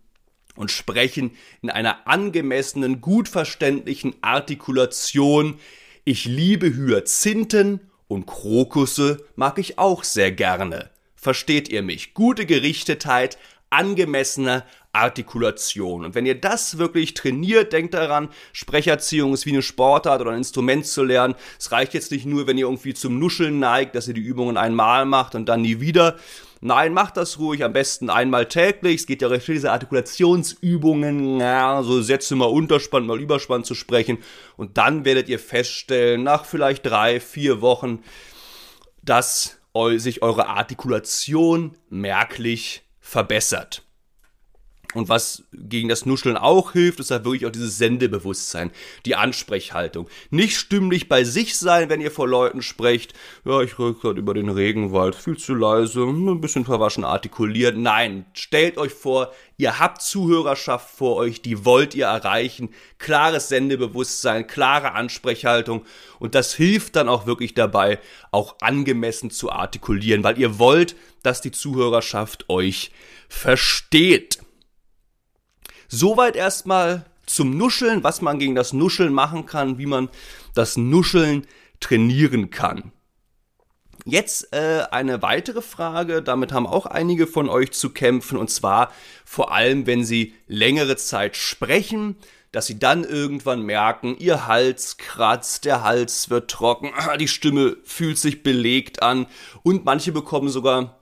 und 0.63 0.71
sprechen 0.71 1.33
in 1.61 1.71
einer 1.71 2.07
angemessenen, 2.07 3.01
gut 3.01 3.29
verständlichen 3.29 4.15
Artikulation. 4.21 5.59
Ich 6.05 6.25
liebe 6.25 6.73
Hyazinthen 6.73 7.81
und 8.07 8.27
Krokusse 8.27 9.25
mag 9.35 9.59
ich 9.59 9.81
auch 9.81 10.05
sehr 10.05 10.31
gerne. 10.31 10.91
Versteht 11.17 11.69
ihr 11.69 11.83
mich? 11.83 12.15
Gute 12.15 12.47
Gerichtetheit, 12.47 13.39
angemessene 13.71 14.63
Artikulation. 14.93 16.05
Und 16.05 16.15
wenn 16.15 16.27
ihr 16.27 16.41
das 16.41 16.79
wirklich 16.79 17.15
trainiert, 17.15 17.73
denkt 17.73 17.95
daran, 17.95 18.29
Sprecherziehung 18.53 19.33
ist 19.33 19.47
wie 19.47 19.53
eine 19.53 19.63
Sportart 19.63 20.21
oder 20.21 20.33
ein 20.33 20.39
Instrument 20.39 20.87
zu 20.87 21.03
lernen. 21.03 21.35
Es 21.59 21.73
reicht 21.73 21.95
jetzt 21.95 22.11
nicht 22.11 22.27
nur, 22.27 22.47
wenn 22.47 22.59
ihr 22.59 22.67
irgendwie 22.67 22.95
zum 22.95 23.19
Nuscheln 23.19 23.59
neigt, 23.59 23.95
dass 23.95 24.09
ihr 24.09 24.15
die 24.15 24.21
Übungen 24.21 24.57
einmal 24.57 25.07
macht 25.07 25.35
und 25.35 25.49
dann 25.49 25.63
nie 25.63 25.81
wieder, 25.81 26.17
Nein, 26.65 26.93
macht 26.93 27.17
das 27.17 27.41
ruhig, 27.41 27.65
am 27.65 27.73
besten 27.73 28.09
einmal 28.09 28.47
täglich. 28.47 29.01
Es 29.01 29.07
geht 29.07 29.21
ja 29.21 29.27
recht 29.27 29.47
viel 29.47 29.57
diese 29.57 29.73
Artikulationsübungen, 29.73 31.41
ja, 31.41 31.83
so 31.83 32.01
Sätze 32.01 32.37
mal 32.37 32.45
unterspannt, 32.45 33.05
mal 33.05 33.21
überspannt 33.21 33.67
zu 33.67 33.75
sprechen. 33.75 34.19
Und 34.57 34.79
dann 34.79 35.05
werdet 35.05 35.29
ihr 35.29 35.41
feststellen, 35.41 36.23
nach 36.23 36.45
vielleicht 36.45 36.87
drei, 36.87 37.19
vier 37.19 37.63
Wochen, 37.63 38.05
dass 39.03 39.59
sich 39.97 40.23
eure 40.23 40.47
Artikulation 40.47 41.77
merklich 41.89 42.83
verbessert. 43.01 43.83
Und 44.95 45.09
was 45.09 45.45
gegen 45.53 45.89
das 45.89 46.05
Nuscheln 46.05 46.37
auch 46.37 46.73
hilft, 46.73 47.01
ist 47.01 47.11
halt 47.11 47.25
wirklich 47.25 47.47
auch 47.47 47.53
dieses 47.53 47.79
Sendebewusstsein, 47.79 48.71
die 49.07 49.15
Ansprechhaltung. 49.15 50.09
Nicht 50.31 50.57
stimmlich 50.57 51.09
bei 51.09 51.25
sich 51.25 51.57
sein, 51.57 51.89
wenn 51.89 52.01
ihr 52.01 52.11
vor 52.11 52.29
Leuten 52.29 52.63
sprecht. 52.63 53.15
Ja, 53.45 53.63
ich 53.63 53.79
rede 53.79 53.95
gerade 53.95 54.21
über 54.21 54.35
den 54.35 54.51
Regenwald, 54.51 55.15
viel 55.15 55.39
zu 55.39 55.55
leise, 55.55 56.03
ein 56.03 56.41
bisschen 56.41 56.65
verwaschen 56.65 57.05
artikuliert. 57.05 57.77
Nein, 57.77 58.27
stellt 58.35 58.77
euch 58.77 58.93
vor, 58.93 59.33
ihr 59.57 59.79
habt 59.79 60.03
Zuhörerschaft 60.03 60.95
vor 60.95 61.17
euch, 61.17 61.41
die 61.41 61.65
wollt 61.65 61.95
ihr 61.95 62.07
erreichen. 62.07 62.69
Klares 62.99 63.49
Sendebewusstsein, 63.49 64.47
klare 64.47 64.93
Ansprechhaltung. 64.93 65.85
Und 66.19 66.35
das 66.35 66.55
hilft 66.55 66.97
dann 66.97 67.09
auch 67.09 67.27
wirklich 67.27 67.55
dabei, 67.55 67.99
auch 68.31 68.57
angemessen 68.61 69.31
zu 69.31 69.51
artikulieren, 69.51 70.23
weil 70.23 70.39
ihr 70.39 70.59
wollt, 70.59 70.97
dass 71.23 71.41
die 71.41 71.53
Zuhörerschaft 71.53 72.51
euch 72.51 72.91
versteht. 73.29 74.42
Soweit 75.95 76.37
erstmal 76.37 77.05
zum 77.27 77.59
Nuscheln, 77.59 78.03
was 78.03 78.23
man 78.23 78.39
gegen 78.39 78.55
das 78.55 78.73
Nuscheln 78.73 79.13
machen 79.13 79.45
kann, 79.45 79.77
wie 79.77 79.85
man 79.85 80.09
das 80.55 80.79
Nuscheln 80.79 81.47
trainieren 81.81 82.49
kann. 82.49 82.93
Jetzt 84.07 84.55
äh, 84.55 84.85
eine 84.91 85.21
weitere 85.21 85.61
Frage, 85.61 86.23
damit 86.23 86.51
haben 86.51 86.67
auch 86.67 86.87
einige 86.87 87.27
von 87.27 87.51
euch 87.51 87.73
zu 87.73 87.91
kämpfen, 87.91 88.39
und 88.39 88.49
zwar 88.49 88.91
vor 89.27 89.53
allem, 89.53 89.87
wenn 89.87 90.03
sie 90.03 90.33
längere 90.47 90.97
Zeit 90.97 91.37
sprechen, 91.37 92.17
dass 92.53 92.67
sie 92.67 92.79
dann 92.79 93.05
irgendwann 93.05 93.61
merken, 93.61 94.17
ihr 94.19 94.47
Hals 94.47 94.97
kratzt, 94.97 95.67
der 95.67 95.83
Hals 95.83 96.31
wird 96.31 96.51
trocken, 96.51 96.91
die 97.21 97.29
Stimme 97.29 97.77
fühlt 97.85 98.17
sich 98.17 98.43
belegt 98.43 99.03
an. 99.03 99.27
Und 99.63 99.85
manche 99.85 100.13
bekommen 100.13 100.49
sogar 100.49 101.02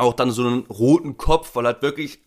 auch 0.00 0.14
dann 0.14 0.30
so 0.30 0.46
einen 0.46 0.60
roten 0.66 1.16
Kopf, 1.16 1.54
weil 1.54 1.66
halt 1.66 1.82
wirklich 1.82 2.20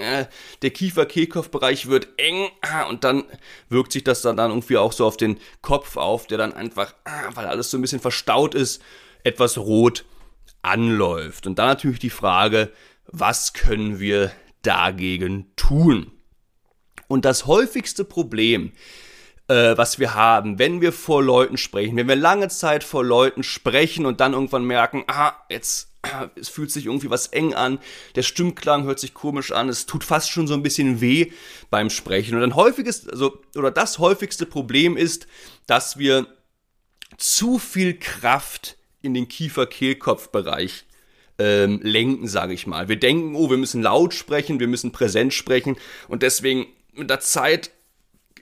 äh, 0.00 0.26
der 0.62 0.70
Kiefer-Kehlkopfbereich 0.70 1.86
wird 1.86 2.08
eng 2.18 2.50
äh, 2.60 2.88
und 2.88 3.04
dann 3.04 3.24
wirkt 3.68 3.92
sich 3.92 4.04
das 4.04 4.22
dann, 4.22 4.36
dann 4.36 4.50
irgendwie 4.50 4.76
auch 4.76 4.92
so 4.92 5.06
auf 5.06 5.16
den 5.16 5.38
Kopf 5.62 5.96
auf, 5.96 6.26
der 6.26 6.38
dann 6.38 6.52
einfach, 6.52 6.92
äh, 7.04 7.34
weil 7.34 7.46
alles 7.46 7.70
so 7.70 7.78
ein 7.78 7.82
bisschen 7.82 8.00
verstaut 8.00 8.54
ist, 8.54 8.82
etwas 9.22 9.56
rot 9.58 10.04
anläuft. 10.62 11.46
Und 11.46 11.58
dann 11.58 11.68
natürlich 11.68 12.00
die 12.00 12.10
Frage, 12.10 12.72
was 13.06 13.52
können 13.52 14.00
wir 14.00 14.32
dagegen 14.62 15.52
tun? 15.56 16.10
Und 17.06 17.24
das 17.24 17.46
häufigste 17.46 18.04
Problem, 18.04 18.72
äh, 19.48 19.76
was 19.76 19.98
wir 19.98 20.14
haben, 20.14 20.58
wenn 20.58 20.80
wir 20.80 20.92
vor 20.92 21.22
Leuten 21.22 21.58
sprechen, 21.58 21.96
wenn 21.96 22.08
wir 22.08 22.16
lange 22.16 22.48
Zeit 22.48 22.82
vor 22.82 23.04
Leuten 23.04 23.42
sprechen 23.42 24.04
und 24.04 24.20
dann 24.20 24.32
irgendwann 24.32 24.64
merken, 24.64 25.04
ah, 25.06 25.34
jetzt 25.48 25.93
es 26.36 26.48
fühlt 26.48 26.70
sich 26.70 26.86
irgendwie 26.86 27.10
was 27.10 27.28
eng 27.28 27.54
an, 27.54 27.78
der 28.14 28.22
Stimmklang 28.22 28.84
hört 28.84 28.98
sich 28.98 29.14
komisch 29.14 29.52
an, 29.52 29.68
es 29.68 29.86
tut 29.86 30.04
fast 30.04 30.30
schon 30.30 30.46
so 30.46 30.54
ein 30.54 30.62
bisschen 30.62 31.00
weh 31.00 31.32
beim 31.70 31.90
Sprechen. 31.90 32.36
Und 32.36 32.42
ein 32.42 32.54
häufiges, 32.54 33.08
also, 33.08 33.40
oder 33.56 33.70
das 33.70 33.98
häufigste 33.98 34.46
Problem 34.46 34.96
ist, 34.96 35.26
dass 35.66 35.98
wir 35.98 36.26
zu 37.16 37.58
viel 37.58 37.98
Kraft 37.98 38.76
in 39.02 39.14
den 39.14 39.28
Kiefer-Kehlkopf-Bereich 39.28 40.84
ähm, 41.38 41.80
lenken, 41.82 42.28
sage 42.28 42.54
ich 42.54 42.66
mal. 42.66 42.88
Wir 42.88 42.98
denken, 42.98 43.34
oh, 43.34 43.50
wir 43.50 43.56
müssen 43.56 43.82
laut 43.82 44.14
sprechen, 44.14 44.60
wir 44.60 44.68
müssen 44.68 44.92
präsent 44.92 45.34
sprechen 45.34 45.76
und 46.08 46.22
deswegen 46.22 46.66
mit 46.92 47.10
der 47.10 47.20
Zeit 47.20 47.70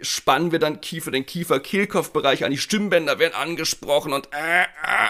spannen 0.03 0.53
wir 0.53 0.59
dann 0.59 0.81
Kiefer, 0.81 1.11
den 1.11 1.27
Kiefer-Kehlkopf-Bereich 1.27 2.45
an, 2.45 2.51
die 2.51 2.59
Stimmbänder 2.59 3.19
werden 3.19 3.35
angesprochen 3.35 4.13
und 4.13 4.29
äh, 4.33 4.63
äh, 4.63 4.67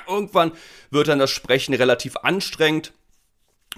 irgendwann 0.07 0.53
wird 0.91 1.09
dann 1.09 1.19
das 1.19 1.31
Sprechen 1.31 1.75
relativ 1.75 2.17
anstrengend 2.19 2.93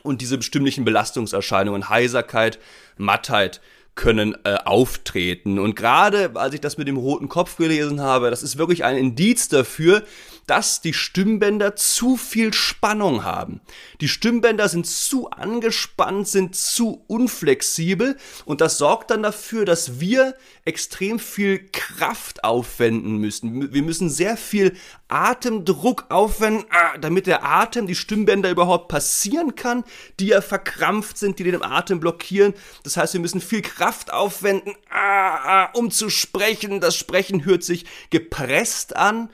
und 0.03 0.21
diese 0.21 0.37
bestimmlichen 0.37 0.85
Belastungserscheinungen, 0.85 1.89
Heiserkeit, 1.89 2.59
Mattheit, 2.97 3.61
können 3.95 4.37
äh, 4.45 4.57
auftreten. 4.65 5.59
Und 5.59 5.77
gerade 5.77 6.33
als 6.35 6.55
ich 6.55 6.61
das 6.61 6.79
mit 6.79 6.89
dem 6.89 6.97
roten 6.97 7.29
Kopf 7.29 7.57
gelesen 7.57 8.01
habe, 8.01 8.31
das 8.31 8.43
ist 8.43 8.59
wirklich 8.59 8.85
ein 8.85 8.97
Indiz 8.97 9.49
dafür, 9.49 10.03
dass 10.47 10.81
die 10.81 10.93
Stimmbänder 10.93 11.77
zu 11.77 12.17
viel 12.17 12.53
Spannung 12.53 13.25
haben. 13.25 13.61
Die 14.01 14.09
Stimmbänder 14.09 14.69
sind 14.69 14.87
zu 14.87 15.31
angespannt, 15.31 16.29
sind 16.29 16.55
zu 16.55 17.05
unflexibel 17.07 18.17
und 18.45 18.61
das 18.61 18.79
sorgt 18.79 19.11
dann 19.11 19.23
dafür, 19.23 19.65
dass 19.65 20.01
wir 20.01 20.35
extrem 20.65 21.19
viel 21.19 21.67
Kraft 21.73 22.45
aufwenden 22.45 23.17
müssen. 23.19 23.73
Wir 23.73 23.83
müssen 23.83 24.11
sehr 24.11 24.37
viel 24.37 24.75
Atemdruck 25.09 26.07
aufwenden, 26.11 26.65
ah, 26.71 26.99
damit 26.99 27.27
der 27.27 27.45
Atem, 27.45 27.87
die 27.87 27.95
Stimmbänder 27.95 28.51
überhaupt 28.51 28.89
passieren 28.89 29.55
kann, 29.55 29.85
die 30.21 30.27
ja 30.27 30.41
verkrampft 30.41 31.17
sind, 31.19 31.39
die 31.39 31.45
den 31.45 31.63
Atem 31.63 32.01
blockieren. 32.01 32.55
Das 32.83 32.97
heißt, 32.97 33.15
wir 33.15 33.21
müssen 33.21 33.41
viel 33.41 33.63
Kraft 33.63 33.84
aufwenden, 34.13 34.75
ah, 34.91 35.67
ah, 35.67 35.71
um 35.75 35.91
zu 35.91 36.11
sprechen. 36.11 36.81
Das 36.81 36.97
Sprechen 36.97 37.45
hört 37.45 37.65
sich 37.65 37.85
gepresst 38.11 38.97
an. 38.97 39.31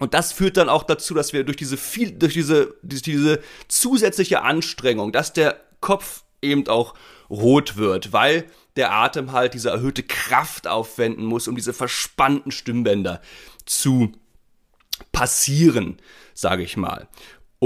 Und 0.00 0.14
das 0.14 0.32
führt 0.32 0.56
dann 0.56 0.68
auch 0.68 0.82
dazu, 0.82 1.14
dass 1.14 1.32
wir 1.32 1.44
durch 1.44 1.56
diese 1.56 1.76
viel, 1.76 2.10
durch 2.12 2.34
diese, 2.34 2.74
durch 2.82 3.02
diese 3.02 3.40
zusätzliche 3.68 4.42
Anstrengung, 4.42 5.12
dass 5.12 5.32
der 5.32 5.60
Kopf 5.80 6.24
eben 6.42 6.66
auch 6.68 6.94
rot 7.30 7.76
wird, 7.76 8.12
weil 8.12 8.44
der 8.76 8.92
Atem 8.92 9.32
halt 9.32 9.54
diese 9.54 9.70
erhöhte 9.70 10.02
Kraft 10.02 10.66
aufwenden 10.66 11.24
muss, 11.24 11.46
um 11.46 11.54
diese 11.54 11.72
verspannten 11.72 12.50
Stimmbänder 12.50 13.20
zu 13.64 14.12
passieren, 15.12 15.98
sage 16.34 16.62
ich 16.62 16.76
mal. 16.76 17.08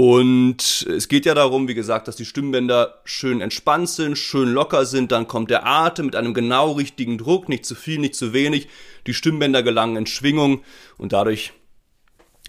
Und 0.01 0.87
es 0.87 1.09
geht 1.09 1.25
ja 1.25 1.33
darum, 1.33 1.67
wie 1.67 1.73
gesagt, 1.73 2.07
dass 2.07 2.15
die 2.15 2.23
Stimmbänder 2.23 3.01
schön 3.03 3.41
entspannt 3.41 3.89
sind, 3.89 4.17
schön 4.17 4.47
locker 4.47 4.85
sind. 4.85 5.11
Dann 5.11 5.27
kommt 5.27 5.51
der 5.51 5.65
Atem 5.67 6.05
mit 6.05 6.15
einem 6.15 6.33
genau 6.33 6.71
richtigen 6.71 7.17
Druck, 7.17 7.49
nicht 7.49 7.65
zu 7.65 7.75
viel, 7.75 7.99
nicht 7.99 8.15
zu 8.15 8.31
wenig. 8.31 8.69
Die 9.07 9.13
Stimmbänder 9.13 9.61
gelangen 9.61 9.97
in 9.97 10.05
Schwingung 10.05 10.63
und 10.97 11.11
dadurch 11.11 11.51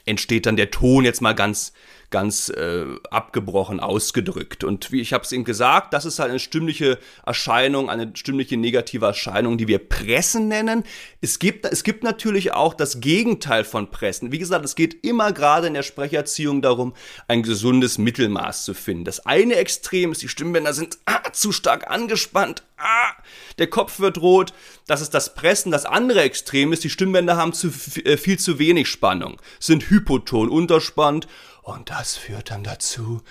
entsteht 0.05 0.47
dann 0.47 0.55
der 0.55 0.71
Ton 0.71 1.05
jetzt 1.05 1.23
mal 1.23 1.35
ganz 1.35 1.73
ganz 2.11 2.49
äh, 2.49 2.85
abgebrochen 3.11 3.81
ausgedrückt. 3.81 4.65
Und 4.65 4.93
wie 4.93 5.01
ich 5.01 5.13
habe 5.13 5.25
es 5.25 5.33
eben 5.33 5.45
gesagt, 5.45 5.95
das 5.95 6.05
ist 6.05 6.19
halt 6.19 6.31
eine 6.31 6.39
stimmliche 6.39 6.99
Erscheinung, 7.25 7.89
eine 7.89 8.13
stimmliche 8.15 8.57
negative 8.57 9.07
Erscheinung, 9.07 9.59
die 9.59 9.69
wir 9.69 9.79
Pressen 9.79 10.49
nennen. 10.49 10.85
Es 11.21 11.39
gibt, 11.39 11.65
es 11.67 11.85
gibt 11.85 12.03
natürlich 12.03 12.53
auch 12.53 12.75
das 12.75 13.01
Gegenteil 13.01 13.65
von 13.65 13.91
Pressen. 13.91 14.33
Wie 14.33 14.39
gesagt, 14.39 14.65
es 14.65 14.75
geht 14.75 15.05
immer 15.05 15.33
gerade 15.33 15.69
in 15.69 15.75
der 15.75 15.83
Sprecherziehung 15.83 16.63
darum, 16.63 16.95
ein 17.29 17.43
gesundes 17.43 17.99
Mittelmaß 17.99 18.65
zu 18.65 18.75
finden. 18.75 19.05
Das 19.05 19.27
eine 19.27 19.55
Extrem 19.55 20.13
ist, 20.13 20.23
die 20.23 20.29
Stimmbänder 20.29 20.73
sind 20.73 20.99
ah, 21.07 21.33
zu 21.33 21.53
stark 21.53 21.91
angespannt, 21.91 22.65
ah, 22.77 23.15
der 23.59 23.69
Kopf 23.69 24.01
wird 24.01 24.19
rot. 24.19 24.53
Das 24.87 25.01
ist 25.01 25.15
das 25.15 25.35
Pressen. 25.35 25.71
Das 25.71 25.85
andere 25.85 26.23
Extrem 26.23 26.73
ist, 26.73 26.83
die 26.83 26.91
Stimmbänder 26.91 27.37
haben 27.37 27.53
zu, 27.53 27.69
äh, 28.05 28.17
viel 28.17 28.39
zu 28.39 28.59
wenig 28.59 28.89
Spannung, 28.89 29.41
sind 29.61 29.91
hypoton, 29.91 30.49
unterspannt 30.49 31.29
und 31.63 31.91
das 31.91 32.17
führt 32.17 32.51
dann 32.51 32.65
dazu, 32.65 33.23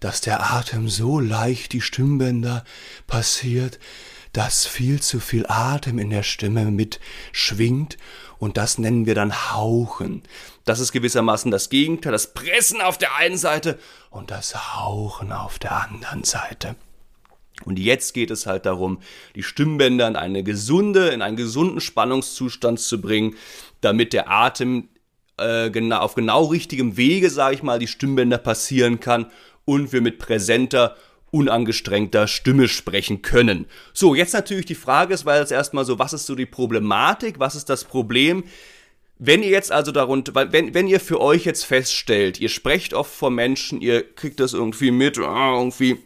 dass 0.00 0.20
der 0.20 0.52
Atem 0.52 0.88
so 0.88 1.20
leicht 1.20 1.72
die 1.72 1.80
Stimmbänder 1.80 2.64
passiert, 3.06 3.78
dass 4.32 4.66
viel 4.66 5.00
zu 5.00 5.20
viel 5.20 5.46
Atem 5.48 5.98
in 5.98 6.10
der 6.10 6.22
Stimme 6.22 6.66
mitschwingt 6.66 7.96
und 8.38 8.56
das 8.56 8.78
nennen 8.78 9.06
wir 9.06 9.14
dann 9.14 9.52
Hauchen. 9.52 10.22
Das 10.64 10.80
ist 10.80 10.92
gewissermaßen 10.92 11.50
das 11.50 11.70
Gegenteil, 11.70 12.12
das 12.12 12.34
Pressen 12.34 12.80
auf 12.80 12.98
der 12.98 13.16
einen 13.16 13.38
Seite 13.38 13.78
und 14.10 14.30
das 14.30 14.76
Hauchen 14.76 15.32
auf 15.32 15.58
der 15.58 15.72
anderen 15.72 16.24
Seite. 16.24 16.76
Und 17.64 17.78
jetzt 17.78 18.14
geht 18.14 18.30
es 18.30 18.46
halt 18.46 18.66
darum, 18.66 19.00
die 19.34 19.42
Stimmbänder 19.42 20.06
in 20.06 20.16
eine 20.16 20.44
gesunde, 20.44 21.08
in 21.08 21.22
einen 21.22 21.36
gesunden 21.36 21.80
Spannungszustand 21.80 22.78
zu 22.78 23.00
bringen, 23.00 23.34
damit 23.80 24.12
der 24.12 24.30
Atem 24.30 24.88
genau, 25.38 25.98
auf 25.98 26.14
genau 26.14 26.44
richtigem 26.46 26.96
Wege, 26.96 27.30
sage 27.30 27.54
ich 27.54 27.62
mal, 27.62 27.78
die 27.78 27.86
Stimmbänder 27.86 28.38
passieren 28.38 29.00
kann 29.00 29.30
und 29.64 29.92
wir 29.92 30.00
mit 30.00 30.18
präsenter, 30.18 30.96
unangestrengter 31.30 32.26
Stimme 32.26 32.68
sprechen 32.68 33.22
können. 33.22 33.66
So, 33.92 34.14
jetzt 34.14 34.32
natürlich 34.32 34.66
die 34.66 34.74
Frage 34.74 35.14
ist, 35.14 35.26
weil 35.26 35.40
jetzt 35.40 35.52
erstmal 35.52 35.84
so, 35.84 35.98
was 35.98 36.12
ist 36.12 36.26
so 36.26 36.34
die 36.34 36.46
Problematik, 36.46 37.38
was 37.38 37.54
ist 37.54 37.68
das 37.68 37.84
Problem? 37.84 38.44
Wenn 39.18 39.42
ihr 39.42 39.50
jetzt 39.50 39.72
also 39.72 39.92
darunter, 39.92 40.32
wenn, 40.52 40.74
wenn 40.74 40.86
ihr 40.86 41.00
für 41.00 41.20
euch 41.20 41.44
jetzt 41.44 41.64
feststellt, 41.64 42.40
ihr 42.40 42.48
sprecht 42.48 42.94
oft 42.94 43.12
vor 43.12 43.30
Menschen, 43.30 43.80
ihr 43.80 44.02
kriegt 44.14 44.40
das 44.40 44.54
irgendwie 44.54 44.90
mit, 44.90 45.18
ah, 45.18 45.54
irgendwie 45.56 45.98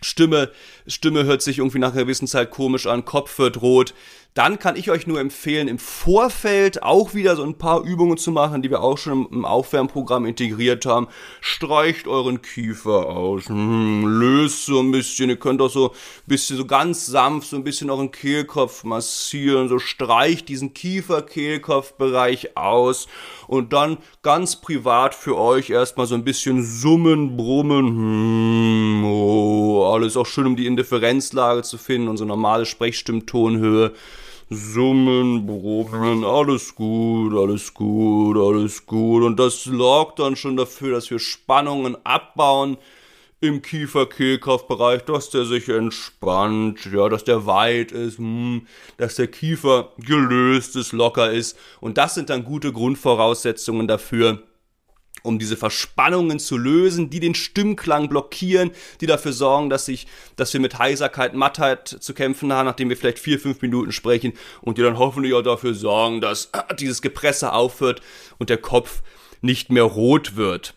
Stimme, 0.00 0.50
Stimme 0.86 1.24
hört 1.24 1.42
sich 1.42 1.58
irgendwie 1.58 1.78
nach 1.78 1.92
einer 1.92 2.02
gewissen 2.02 2.26
Zeit 2.26 2.50
komisch 2.50 2.86
an, 2.86 3.04
Kopf 3.04 3.38
wird 3.38 3.62
rot, 3.62 3.94
dann 4.34 4.60
kann 4.60 4.76
ich 4.76 4.92
euch 4.92 5.08
nur 5.08 5.18
empfehlen, 5.18 5.66
im 5.66 5.80
Vorfeld 5.80 6.84
auch 6.84 7.14
wieder 7.14 7.34
so 7.34 7.42
ein 7.42 7.58
paar 7.58 7.82
Übungen 7.82 8.16
zu 8.16 8.30
machen, 8.30 8.62
die 8.62 8.70
wir 8.70 8.80
auch 8.80 8.96
schon 8.96 9.26
im 9.32 9.44
Aufwärmprogramm 9.44 10.24
integriert 10.24 10.86
haben. 10.86 11.08
Streicht 11.40 12.06
euren 12.06 12.40
Kiefer 12.40 13.06
aus, 13.08 13.48
hm, 13.48 14.06
löst 14.06 14.66
so 14.66 14.78
ein 14.78 14.92
bisschen, 14.92 15.30
ihr 15.30 15.36
könnt 15.36 15.60
auch 15.60 15.68
so 15.68 15.88
ein 15.88 15.94
bisschen 16.26 16.56
so 16.56 16.64
ganz 16.64 17.06
sanft 17.06 17.48
so 17.48 17.56
ein 17.56 17.64
bisschen 17.64 17.90
euren 17.90 18.12
Kehlkopf 18.12 18.84
massieren, 18.84 19.68
so 19.68 19.80
streicht 19.80 20.48
diesen 20.48 20.74
Kiefer-Kehlkopf-Bereich 20.74 22.56
aus. 22.56 23.08
Und 23.48 23.72
dann 23.72 23.98
ganz 24.22 24.60
privat 24.60 25.12
für 25.16 25.36
euch 25.36 25.70
erstmal 25.70 26.06
so 26.06 26.14
ein 26.14 26.22
bisschen 26.22 26.62
summen, 26.64 27.36
brummen, 27.36 27.86
hm, 27.88 29.04
oh, 29.90 29.94
alles 29.94 30.16
auch 30.16 30.26
schön, 30.26 30.46
um 30.46 30.56
die 30.56 30.66
Indifferenzlage 30.66 31.62
zu 31.62 31.78
finden 31.78 32.08
und 32.08 32.16
so 32.16 32.24
normale 32.24 32.66
Sprechstimmtonhöhe. 32.66 33.92
Summen, 34.52 35.46
Brummen, 35.46 36.24
alles 36.24 36.74
gut, 36.74 37.34
alles 37.34 37.72
gut, 37.72 38.36
alles 38.36 38.84
gut. 38.84 39.22
Und 39.22 39.38
das 39.38 39.62
sorgt 39.62 40.18
dann 40.18 40.34
schon 40.34 40.56
dafür, 40.56 40.90
dass 40.90 41.08
wir 41.08 41.20
Spannungen 41.20 41.96
abbauen 42.04 42.76
im 43.40 43.62
Kiefer-Kehlkopfbereich, 43.62 45.02
dass 45.02 45.30
der 45.30 45.44
sich 45.44 45.68
entspannt, 45.68 46.88
ja, 46.92 47.08
dass 47.08 47.24
der 47.24 47.46
weit 47.46 47.92
ist, 47.92 48.18
hm, 48.18 48.66
dass 48.98 49.14
der 49.14 49.28
Kiefer 49.28 49.92
gelöst 49.98 50.76
ist, 50.76 50.92
locker 50.92 51.30
ist. 51.30 51.56
Und 51.80 51.96
das 51.96 52.14
sind 52.14 52.28
dann 52.28 52.44
gute 52.44 52.72
Grundvoraussetzungen 52.72 53.88
dafür, 53.88 54.42
um 55.22 55.38
diese 55.38 55.56
Verspannungen 55.56 56.38
zu 56.38 56.56
lösen, 56.56 57.10
die 57.10 57.20
den 57.20 57.34
Stimmklang 57.34 58.08
blockieren, 58.08 58.70
die 59.00 59.06
dafür 59.06 59.32
sorgen, 59.32 59.70
dass 59.70 59.88
ich, 59.88 60.06
dass 60.36 60.52
wir 60.52 60.60
mit 60.60 60.78
Heiserkeit, 60.78 61.34
Mattheit 61.34 61.88
zu 61.88 62.14
kämpfen 62.14 62.52
haben, 62.52 62.66
nachdem 62.66 62.88
wir 62.88 62.96
vielleicht 62.96 63.18
vier, 63.18 63.38
fünf 63.38 63.62
Minuten 63.62 63.92
sprechen 63.92 64.32
und 64.60 64.78
die 64.78 64.82
dann 64.82 64.98
hoffentlich 64.98 65.34
auch 65.34 65.42
dafür 65.42 65.74
sorgen, 65.74 66.20
dass 66.20 66.50
dieses 66.78 67.02
Gepresse 67.02 67.52
aufhört 67.52 68.00
und 68.38 68.50
der 68.50 68.58
Kopf 68.58 69.02
nicht 69.40 69.70
mehr 69.70 69.84
rot 69.84 70.36
wird. 70.36 70.74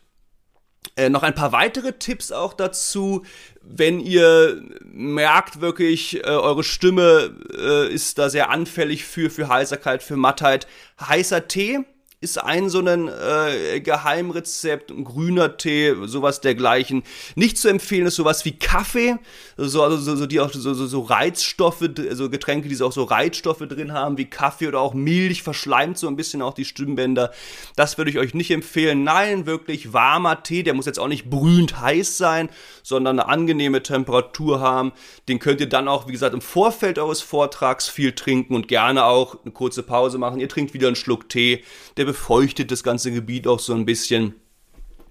Äh, 0.96 1.10
noch 1.10 1.24
ein 1.24 1.34
paar 1.34 1.52
weitere 1.52 1.94
Tipps 1.94 2.32
auch 2.32 2.54
dazu, 2.54 3.24
wenn 3.62 4.00
ihr 4.00 4.62
merkt 4.84 5.60
wirklich, 5.60 6.18
äh, 6.18 6.28
eure 6.28 6.64
Stimme 6.64 7.36
äh, 7.58 7.92
ist 7.92 8.20
da 8.20 8.30
sehr 8.30 8.50
anfällig 8.50 9.04
für, 9.04 9.30
für 9.30 9.48
Heiserkeit, 9.48 10.04
für 10.04 10.18
Mattheit. 10.18 10.68
Heißer 11.02 11.48
Tee, 11.48 11.80
ist 12.24 12.38
ein 12.38 12.70
so 12.70 12.80
ein 12.80 13.10
äh, 13.10 13.82
Geheimrezept, 13.82 14.92
ein 14.92 15.04
grüner 15.04 15.58
Tee, 15.58 15.94
sowas 16.06 16.42
dergleichen. 16.42 17.04
Nicht 17.36 17.58
zu 17.58 17.68
empfehlen 17.68 18.08
ist 18.08 18.16
sowas 18.16 18.46
wie 18.46 18.54
Kaffee, 18.54 19.18
so, 19.58 19.84
also 19.84 19.98
so, 19.98 20.16
so 20.16 20.26
die 20.26 20.40
auch 20.40 20.52
so, 20.52 20.74
so, 20.74 20.88
so 20.88 21.02
Reizstoffe, 21.02 21.84
also 22.10 22.30
Getränke, 22.30 22.70
die 22.70 22.82
auch 22.82 22.92
so 22.92 23.04
Reizstoffe 23.04 23.60
drin 23.68 23.94
haben, 23.94 24.18
wie 24.18 24.26
Kaffee 24.26 24.68
oder 24.68 24.80
auch 24.80 24.94
Milch, 24.94 25.44
verschleimt 25.44 25.98
so 25.98 26.08
ein 26.08 26.16
bisschen 26.16 26.42
auch 26.42 26.54
die 26.54 26.66
Stimmbänder. 26.66 27.32
Das 27.76 27.98
würde 27.98 28.10
ich 28.10 28.18
euch 28.18 28.34
nicht 28.34 28.52
empfehlen. 28.52 29.04
Nein, 29.04 29.46
wirklich 29.46 29.94
warmer 29.94 30.42
Tee, 30.44 30.64
der 30.64 30.74
muss 30.74 30.86
jetzt 30.86 31.00
auch 31.00 31.08
nicht 31.08 31.30
brühend 31.30 31.80
heiß 31.82 32.18
sein, 32.18 32.50
sondern 32.82 33.20
eine 33.20 33.30
angenehme 33.30 33.84
Temperatur 33.84 34.62
haben. 34.62 34.94
Den 35.28 35.40
könnt 35.40 35.60
ihr 35.60 35.70
dann 35.70 35.88
auch, 35.88 36.08
wie 36.08 36.14
gesagt, 36.14 36.34
im 36.34 36.42
Vorfeld 36.42 36.98
eures 36.98 37.22
Vortrags 37.22 37.90
viel 37.90 38.14
trinken 38.14 38.56
und 38.56 38.68
gerne 38.68 39.06
auch 39.06 39.44
eine 39.44 39.52
kurze 39.52 39.84
Pause 39.84 40.18
machen. 40.18 40.40
Ihr 40.40 40.50
trinkt 40.50 40.74
wieder 40.74 40.88
einen 40.88 40.96
Schluck 40.96 41.30
Tee, 41.30 41.64
der 41.98 42.06
befeuchtet 42.14 42.70
das 42.70 42.84
ganze 42.84 43.12
Gebiet 43.12 43.48
auch 43.48 43.60
so 43.60 43.74
ein 43.74 43.86
bisschen. 43.88 44.36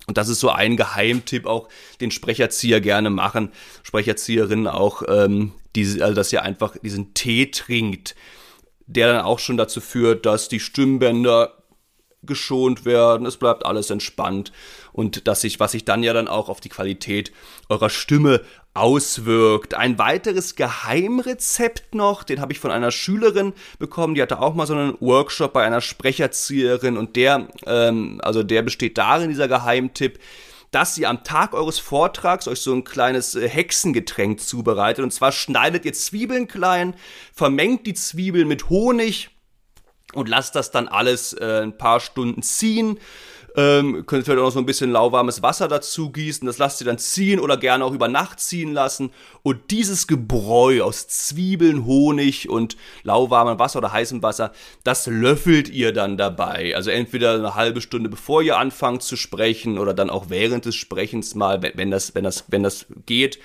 Und 0.07 0.19
das 0.19 0.29
ist 0.29 0.39
so 0.39 0.51
ein 0.51 0.77
Geheimtipp, 0.77 1.47
auch 1.47 1.69
den 2.01 2.13
Sprecherzieher 2.13 2.81
gerne 2.81 3.11
machen, 3.11 3.51
Sprecherzieherinnen 3.83 4.69
auch, 4.69 5.03
ähm, 5.09 5.53
diese, 5.75 6.05
also 6.05 6.15
dass 6.15 6.33
ihr 6.33 6.43
einfach 6.43 6.77
diesen 6.81 7.13
Tee 7.13 7.51
trinkt, 7.51 8.15
der 8.87 9.13
dann 9.13 9.25
auch 9.25 9.41
schon 9.41 9.57
dazu 9.57 9.81
führt, 9.81 10.27
dass 10.27 10.49
die 10.49 10.61
Stimmbänder 10.61 11.65
geschont 12.23 12.85
werden, 12.85 13.27
es 13.27 13.37
bleibt 13.37 13.67
alles 13.67 13.91
entspannt 13.91 14.53
und 14.93 15.27
dass 15.27 15.41
sich, 15.41 15.61
was 15.61 15.73
sich 15.73 15.85
dann 15.85 16.03
ja 16.03 16.13
dann 16.13 16.29
auch 16.29 16.49
auf 16.49 16.61
die 16.61 16.69
Qualität 16.69 17.33
eurer 17.69 17.91
Stimme 17.91 18.43
auswirkt. 18.75 19.75
Ein 19.75 19.99
weiteres 19.99 20.57
Geheimrezept 20.57 21.95
noch, 21.95 22.23
den 22.23 22.41
habe 22.41 22.53
ich 22.53 22.59
von 22.59 22.71
einer 22.71 22.91
Schülerin 22.91 23.53
bekommen, 23.79 24.15
die 24.15 24.23
hatte 24.23 24.41
auch 24.41 24.55
mal 24.55 24.67
so 24.67 24.75
einen 24.75 24.97
Workshop 25.01 25.53
bei 25.53 25.65
einer 25.65 25.81
Sprecherzieherin 25.81 26.97
und 26.97 27.17
der, 27.17 27.49
ähm, 27.67 28.21
also 28.23 28.43
der 28.43 28.63
besteht 28.63 28.97
darin, 28.99 29.29
dieser 29.29 29.49
Geheimtipp, 29.49 30.19
dass 30.73 30.97
ihr 30.97 31.11
am 31.11 31.23
Tag 31.23 31.53
eures 31.53 31.79
Vortrags 31.79 32.49
euch 32.49 32.61
so 32.61 32.73
ein 32.73 32.83
kleines 32.83 33.35
äh, 33.35 33.47
Hexengetränk 33.47 34.41
zubereitet. 34.41 35.05
Und 35.05 35.13
zwar 35.13 35.31
schneidet 35.31 35.85
ihr 35.85 35.93
Zwiebeln 35.93 36.49
klein, 36.49 36.95
vermengt 37.35 37.87
die 37.87 37.95
Zwiebeln 37.95 38.49
mit 38.49 38.71
Honig 38.71 39.29
und 40.15 40.31
lasst 40.31 40.55
das 40.55 40.71
dann 40.71 40.89
alles 40.89 41.35
äh, 41.35 41.61
ein 41.63 41.77
paar 41.77 42.01
Stunden 42.01 42.43
ziehen. 42.43 42.99
Ähm, 43.55 44.07
könnt 44.07 44.25
vielleicht 44.25 44.41
auch 44.41 44.47
noch 44.47 44.53
so 44.53 44.61
ein 44.61 44.67
bisschen 44.67 44.91
lauwarmes 44.91 45.43
Wasser 45.43 45.69
dazu 45.69 46.11
gießen, 46.11 46.47
das 46.47 46.57
lasst 46.57 46.81
ihr 46.81 46.87
dann 46.87 46.97
ziehen 46.97 47.39
oder 47.39 47.59
gerne 47.59 47.85
auch 47.85 47.93
über 47.93 48.09
Nacht 48.09 48.41
ziehen 48.41 48.73
lassen. 48.73 49.11
Und 49.43 49.71
dieses 49.71 50.07
Gebräu 50.07 50.83
aus 50.83 51.07
Zwiebeln, 51.09 51.85
Honig 51.85 52.49
und 52.49 52.79
lauwarmem 53.03 53.59
Wasser 53.59 53.81
oder 53.81 53.93
heißem 53.93 54.23
Wasser, 54.23 54.53
das 54.85 55.07
löffelt 55.07 55.69
ihr 55.69 55.93
dann 55.93 56.17
dabei. 56.17 56.75
Also 56.75 56.91
entweder 56.91 57.35
eine 57.35 57.55
halbe 57.55 57.83
Stunde 57.83 58.09
bevor 58.09 58.41
ihr 58.41 58.57
anfangt 58.57 59.03
zu 59.03 59.17
sprechen 59.17 59.79
oder 59.79 59.93
dann 59.93 60.09
auch 60.09 60.31
während 60.31 60.65
des 60.65 60.75
Sprechens 60.75 61.35
mal, 61.35 61.63
wenn 61.63 61.91
das, 61.91 62.15
wenn 62.15 62.25
das, 62.25 62.45
wenn 62.49 62.63
das 62.63 62.87
geht. 63.05 63.39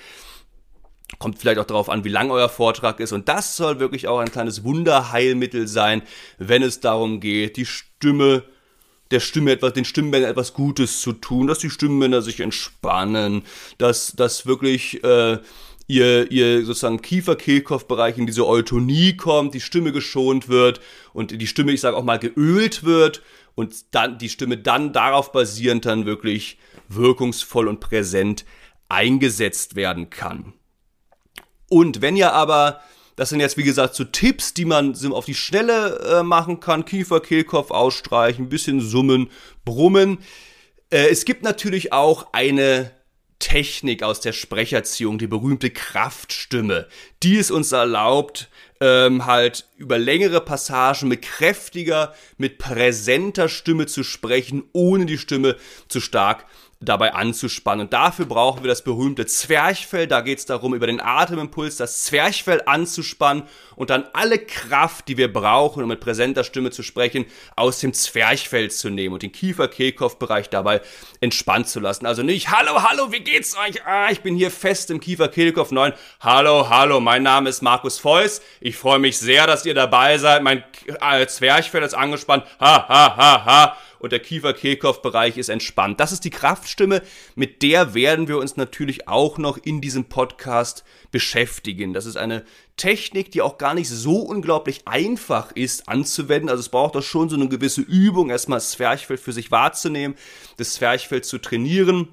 Kommt 1.18 1.38
vielleicht 1.38 1.58
auch 1.58 1.64
darauf 1.66 1.90
an, 1.90 2.04
wie 2.04 2.10
lang 2.10 2.30
euer 2.30 2.48
Vortrag 2.48 3.00
ist. 3.00 3.12
Und 3.12 3.28
das 3.28 3.56
soll 3.56 3.78
wirklich 3.78 4.08
auch 4.08 4.20
ein 4.20 4.30
kleines 4.30 4.64
Wunderheilmittel 4.64 5.66
sein, 5.66 6.02
wenn 6.38 6.62
es 6.62 6.80
darum 6.80 7.20
geht, 7.20 7.56
die 7.56 7.66
Stimme, 7.66 8.44
der 9.10 9.20
Stimme 9.20 9.52
etwas, 9.52 9.72
den 9.72 9.84
Stimmbändern 9.84 10.30
etwas 10.30 10.52
Gutes 10.52 11.00
zu 11.00 11.12
tun, 11.12 11.46
dass 11.46 11.58
die 11.58 11.70
Stimmbänder 11.70 12.22
sich 12.22 12.40
entspannen, 12.40 13.42
dass, 13.78 14.12
dass 14.12 14.46
wirklich, 14.46 15.02
äh, 15.04 15.38
ihr, 15.86 16.30
ihr 16.30 16.64
sozusagen 16.64 17.02
Kiefer-Kehlkopfbereich 17.02 18.18
in 18.18 18.26
diese 18.26 18.46
Eutonie 18.46 19.16
kommt, 19.16 19.54
die 19.54 19.60
Stimme 19.60 19.92
geschont 19.92 20.48
wird 20.48 20.80
und 21.12 21.40
die 21.40 21.46
Stimme, 21.46 21.72
ich 21.72 21.80
sage 21.80 21.96
auch 21.96 22.04
mal, 22.04 22.18
geölt 22.18 22.84
wird 22.84 23.22
und 23.54 23.74
dann 23.92 24.18
die 24.18 24.28
Stimme 24.28 24.58
dann 24.58 24.92
darauf 24.92 25.32
basierend 25.32 25.86
dann 25.86 26.06
wirklich 26.06 26.58
wirkungsvoll 26.88 27.66
und 27.66 27.80
präsent 27.80 28.44
eingesetzt 28.88 29.74
werden 29.74 30.10
kann. 30.10 30.52
Und 31.68 32.00
wenn 32.00 32.16
ihr 32.16 32.32
aber, 32.32 32.80
das 33.18 33.30
sind 33.30 33.40
jetzt 33.40 33.56
wie 33.56 33.64
gesagt 33.64 33.96
so 33.96 34.04
Tipps, 34.04 34.54
die 34.54 34.64
man 34.64 34.94
auf 35.10 35.24
die 35.24 35.34
Schnelle 35.34 36.20
äh, 36.20 36.22
machen 36.22 36.60
kann, 36.60 36.84
Kiefer, 36.84 37.20
Kehlkopf 37.20 37.72
ausstreichen, 37.72 38.44
ein 38.44 38.48
bisschen 38.48 38.80
summen, 38.80 39.28
brummen. 39.64 40.18
Äh, 40.90 41.08
es 41.08 41.24
gibt 41.24 41.42
natürlich 41.42 41.92
auch 41.92 42.28
eine 42.32 42.92
Technik 43.40 44.04
aus 44.04 44.20
der 44.20 44.32
Sprecherziehung, 44.32 45.18
die 45.18 45.26
berühmte 45.26 45.70
Kraftstimme, 45.70 46.86
die 47.24 47.38
es 47.38 47.50
uns 47.50 47.72
erlaubt, 47.72 48.50
ähm, 48.80 49.26
halt 49.26 49.66
über 49.76 49.98
längere 49.98 50.40
Passagen 50.40 51.08
mit 51.08 51.22
kräftiger, 51.22 52.14
mit 52.36 52.58
präsenter 52.58 53.48
Stimme 53.48 53.86
zu 53.86 54.04
sprechen, 54.04 54.62
ohne 54.72 55.06
die 55.06 55.18
Stimme 55.18 55.56
zu 55.88 56.00
stark 56.00 56.46
dabei 56.80 57.12
anzuspannen. 57.12 57.86
Und 57.86 57.92
dafür 57.92 58.26
brauchen 58.26 58.62
wir 58.62 58.68
das 58.68 58.82
berühmte 58.82 59.26
Zwerchfell. 59.26 60.06
Da 60.06 60.20
geht 60.20 60.38
es 60.38 60.46
darum, 60.46 60.74
über 60.74 60.86
den 60.86 61.00
Atemimpuls 61.00 61.76
das 61.76 62.04
Zwerchfell 62.04 62.62
anzuspannen 62.66 63.42
und 63.74 63.90
dann 63.90 64.06
alle 64.12 64.38
Kraft, 64.38 65.08
die 65.08 65.16
wir 65.16 65.32
brauchen, 65.32 65.82
um 65.82 65.88
mit 65.88 65.98
präsenter 65.98 66.44
Stimme 66.44 66.70
zu 66.70 66.84
sprechen, 66.84 67.26
aus 67.56 67.80
dem 67.80 67.92
Zwerchfell 67.92 68.70
zu 68.70 68.90
nehmen 68.90 69.14
und 69.14 69.22
den 69.22 69.32
Kiefer-Kehlkopf-Bereich 69.32 70.50
dabei 70.50 70.80
entspannt 71.20 71.68
zu 71.68 71.80
lassen. 71.80 72.06
Also 72.06 72.22
nicht, 72.22 72.50
hallo, 72.50 72.80
hallo, 72.82 73.10
wie 73.10 73.20
geht's 73.20 73.56
euch? 73.56 73.84
Ah, 73.84 74.10
ich 74.10 74.20
bin 74.20 74.36
hier 74.36 74.52
fest 74.52 74.90
im 74.92 75.00
Kiefer-Kehlkopf 75.00 75.72
9. 75.72 75.92
Hallo, 76.20 76.68
hallo, 76.70 77.00
mein 77.00 77.24
Name 77.24 77.50
ist 77.50 77.60
Markus 77.60 77.98
Feuss. 77.98 78.40
Ich 78.60 78.76
freue 78.76 79.00
mich 79.00 79.18
sehr, 79.18 79.48
dass 79.48 79.66
ihr 79.66 79.74
dabei 79.74 80.18
seid. 80.18 80.44
Mein 80.44 80.62
äh, 81.00 81.26
Zwerchfell 81.26 81.82
ist 81.82 81.94
angespannt. 81.94 82.44
Ha, 82.60 82.88
ha, 82.88 83.16
ha, 83.16 83.44
ha 83.44 83.76
und 83.98 84.12
der 84.12 84.20
Kiefer-Kehlkopf-Bereich 84.20 85.36
ist 85.36 85.48
entspannt. 85.48 86.00
Das 86.00 86.12
ist 86.12 86.24
die 86.24 86.30
Kraftstimme, 86.30 87.02
mit 87.34 87.62
der 87.62 87.94
werden 87.94 88.28
wir 88.28 88.38
uns 88.38 88.56
natürlich 88.56 89.08
auch 89.08 89.38
noch 89.38 89.58
in 89.58 89.80
diesem 89.80 90.06
Podcast 90.06 90.84
beschäftigen. 91.10 91.92
Das 91.92 92.06
ist 92.06 92.16
eine 92.16 92.44
Technik, 92.76 93.30
die 93.32 93.42
auch 93.42 93.58
gar 93.58 93.74
nicht 93.74 93.88
so 93.88 94.20
unglaublich 94.20 94.86
einfach 94.86 95.52
ist 95.52 95.88
anzuwenden. 95.88 96.48
Also 96.48 96.60
es 96.60 96.68
braucht 96.68 96.94
doch 96.94 97.02
schon 97.02 97.28
so 97.28 97.36
eine 97.36 97.48
gewisse 97.48 97.80
Übung, 97.80 98.30
erstmal 98.30 98.58
das 98.58 98.70
Zwerchfell 98.70 99.18
für 99.18 99.32
sich 99.32 99.50
wahrzunehmen, 99.50 100.16
das 100.56 100.74
Zwerchfell 100.74 101.22
zu 101.22 101.38
trainieren. 101.38 102.08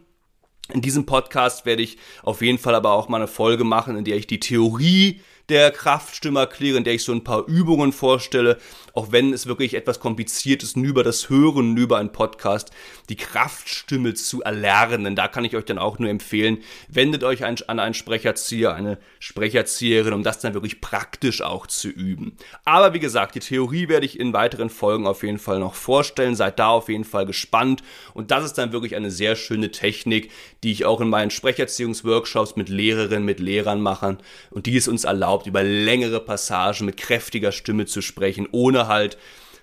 In 0.74 0.82
diesem 0.82 1.06
Podcast 1.06 1.67
werde 1.67 1.84
ich 1.84 1.98
auf 2.24 2.41
jeden 2.41 2.58
Fall 2.58 2.74
aber 2.74 2.93
auch 2.93 3.08
mal 3.08 3.17
eine 3.17 3.28
Folge 3.28 3.63
machen, 3.63 3.98
in 3.98 4.04
der 4.04 4.17
ich 4.17 4.26
die 4.26 4.39
Theorie 4.39 5.21
der 5.49 5.71
Kraftstimme 5.71 6.39
erkläre, 6.39 6.77
in 6.77 6.84
der 6.84 6.93
ich 6.93 7.03
so 7.03 7.12
ein 7.12 7.23
paar 7.23 7.45
Übungen 7.47 7.91
vorstelle, 7.91 8.58
auch 8.93 9.12
wenn 9.12 9.34
es 9.34 9.45
wirklich 9.45 9.73
etwas 9.73 9.99
kompliziert 9.99 10.63
ist, 10.63 10.77
über 10.77 11.03
das 11.03 11.29
Hören, 11.29 11.75
über 11.77 11.97
einen 11.97 12.12
Podcast, 12.12 12.71
die 13.10 13.15
Kraftstimme 13.15 14.13
zu 14.13 14.41
erlernen. 14.41 15.15
Da 15.15 15.27
kann 15.27 15.45
ich 15.45 15.55
euch 15.55 15.65
dann 15.65 15.77
auch 15.77 15.99
nur 15.99 16.10
empfehlen, 16.10 16.60
wendet 16.88 17.23
euch 17.23 17.43
an 17.43 17.79
einen 17.79 17.93
Sprecherzieher, 17.93 18.73
eine 18.73 18.97
Sprecherzieherin, 19.19 20.13
um 20.13 20.23
das 20.23 20.39
dann 20.39 20.53
wirklich 20.53 20.81
praktisch 20.81 21.41
auch 21.41 21.67
zu 21.67 21.89
üben. 21.89 22.38
Aber 22.63 22.93
wie 22.93 22.99
gesagt, 22.99 23.36
die 23.36 23.39
Theorie 23.39 23.89
werde 23.89 24.05
ich 24.05 24.19
in 24.19 24.34
weiteren 24.34 24.69
Folgen 24.69 25.08
auf 25.08 25.23
jeden 25.23 25.39
Fall 25.39 25.60
noch 25.60 25.75
vorstellen. 25.75 26.36
Seid 26.36 26.60
da 26.60 26.69
auf 26.69 26.89
jeden 26.89 27.03
Fall 27.03 27.25
gespannt. 27.25 27.84
Und 28.13 28.31
das 28.31 28.45
ist 28.45 28.53
dann 28.53 28.71
wirklich 28.71 28.95
eine 28.95 29.12
sehr 29.12 29.36
schöne 29.36 29.71
Technik, 29.71 30.31
die 30.63 30.71
ich 30.71 30.86
auch 30.86 31.01
in 31.01 31.10
meinen 31.10 31.31
Sprecherziehungsworkshops 31.31 32.55
mit 32.55 32.69
Lehrerinnen, 32.69 33.25
mit 33.25 33.39
Lehrern 33.39 33.81
mache 33.81 34.17
und 34.51 34.65
die 34.65 34.77
es 34.77 34.88
uns 34.88 35.03
erlaubt, 35.03 35.35
erlaubt, 35.36 35.48
über 35.48 35.63
längere 35.63 36.19
Passagen 36.19 36.86
mit 36.86 36.98
kräftiger 36.98 37.52
Stimme 37.52 37.86
zu 37.86 38.02
sprechen, 38.02 38.48
ohne 38.52 38.88
halt 38.88 39.17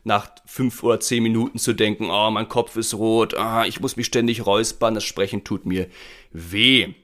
nach 0.05 0.31
fünf 0.45 0.83
oder 0.83 1.01
zehn 1.01 1.23
Minuten 1.23 1.59
zu 1.59 1.73
denken, 1.73 2.11
oh, 2.11 2.31
mein 2.31 2.49
Kopf 2.49 2.77
ist 2.77 2.95
rot, 2.95 3.35
oh, 3.39 3.63
ich 3.67 3.81
muss 3.81 3.97
mich 3.97 4.07
ständig 4.07 4.45
räuspern, 4.45 4.95
das 4.95 5.05
Sprechen 5.05 5.45
tut 5.45 5.65
mir 5.65 5.87
weh. 6.33 6.95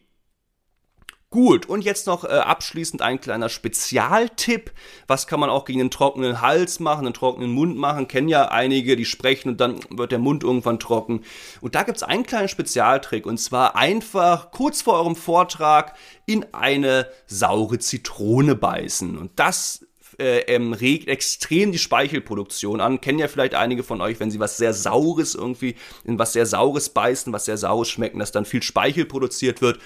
Gut, 1.30 1.66
und 1.66 1.84
jetzt 1.84 2.06
noch 2.06 2.24
äh, 2.24 2.28
abschließend 2.28 3.02
ein 3.02 3.20
kleiner 3.20 3.50
Spezialtipp. 3.50 4.72
Was 5.06 5.26
kann 5.26 5.38
man 5.38 5.50
auch 5.50 5.66
gegen 5.66 5.80
einen 5.80 5.90
trockenen 5.90 6.40
Hals 6.40 6.80
machen, 6.80 7.04
einen 7.04 7.12
trockenen 7.12 7.50
Mund 7.50 7.76
machen? 7.76 8.08
Kennen 8.08 8.28
ja 8.28 8.48
einige, 8.48 8.96
die 8.96 9.04
sprechen 9.04 9.50
und 9.50 9.60
dann 9.60 9.78
wird 9.90 10.10
der 10.10 10.20
Mund 10.20 10.42
irgendwann 10.42 10.78
trocken. 10.78 11.24
Und 11.60 11.74
da 11.74 11.82
gibt's 11.82 12.02
einen 12.02 12.24
kleinen 12.24 12.48
Spezialtrick. 12.48 13.26
Und 13.26 13.36
zwar 13.36 13.76
einfach 13.76 14.52
kurz 14.52 14.80
vor 14.80 14.94
eurem 14.94 15.16
Vortrag 15.16 15.96
in 16.24 16.46
eine 16.54 17.10
saure 17.26 17.78
Zitrone 17.78 18.54
beißen. 18.54 19.18
Und 19.18 19.32
das 19.36 19.84
äh, 20.18 20.40
ähm, 20.46 20.72
regt 20.72 21.08
extrem 21.08 21.72
die 21.72 21.78
Speichelproduktion 21.78 22.80
an. 22.80 23.02
Kennen 23.02 23.18
ja 23.18 23.28
vielleicht 23.28 23.54
einige 23.54 23.82
von 23.82 24.00
euch, 24.00 24.18
wenn 24.18 24.30
sie 24.30 24.40
was 24.40 24.56
sehr 24.56 24.72
Saures 24.72 25.34
irgendwie 25.34 25.76
in 26.04 26.18
was 26.18 26.32
sehr 26.32 26.46
Saures 26.46 26.88
beißen, 26.88 27.34
was 27.34 27.44
sehr 27.44 27.58
Saures 27.58 27.88
schmecken, 27.88 28.18
dass 28.18 28.32
dann 28.32 28.46
viel 28.46 28.62
Speichel 28.62 29.04
produziert 29.04 29.60
wird. 29.60 29.78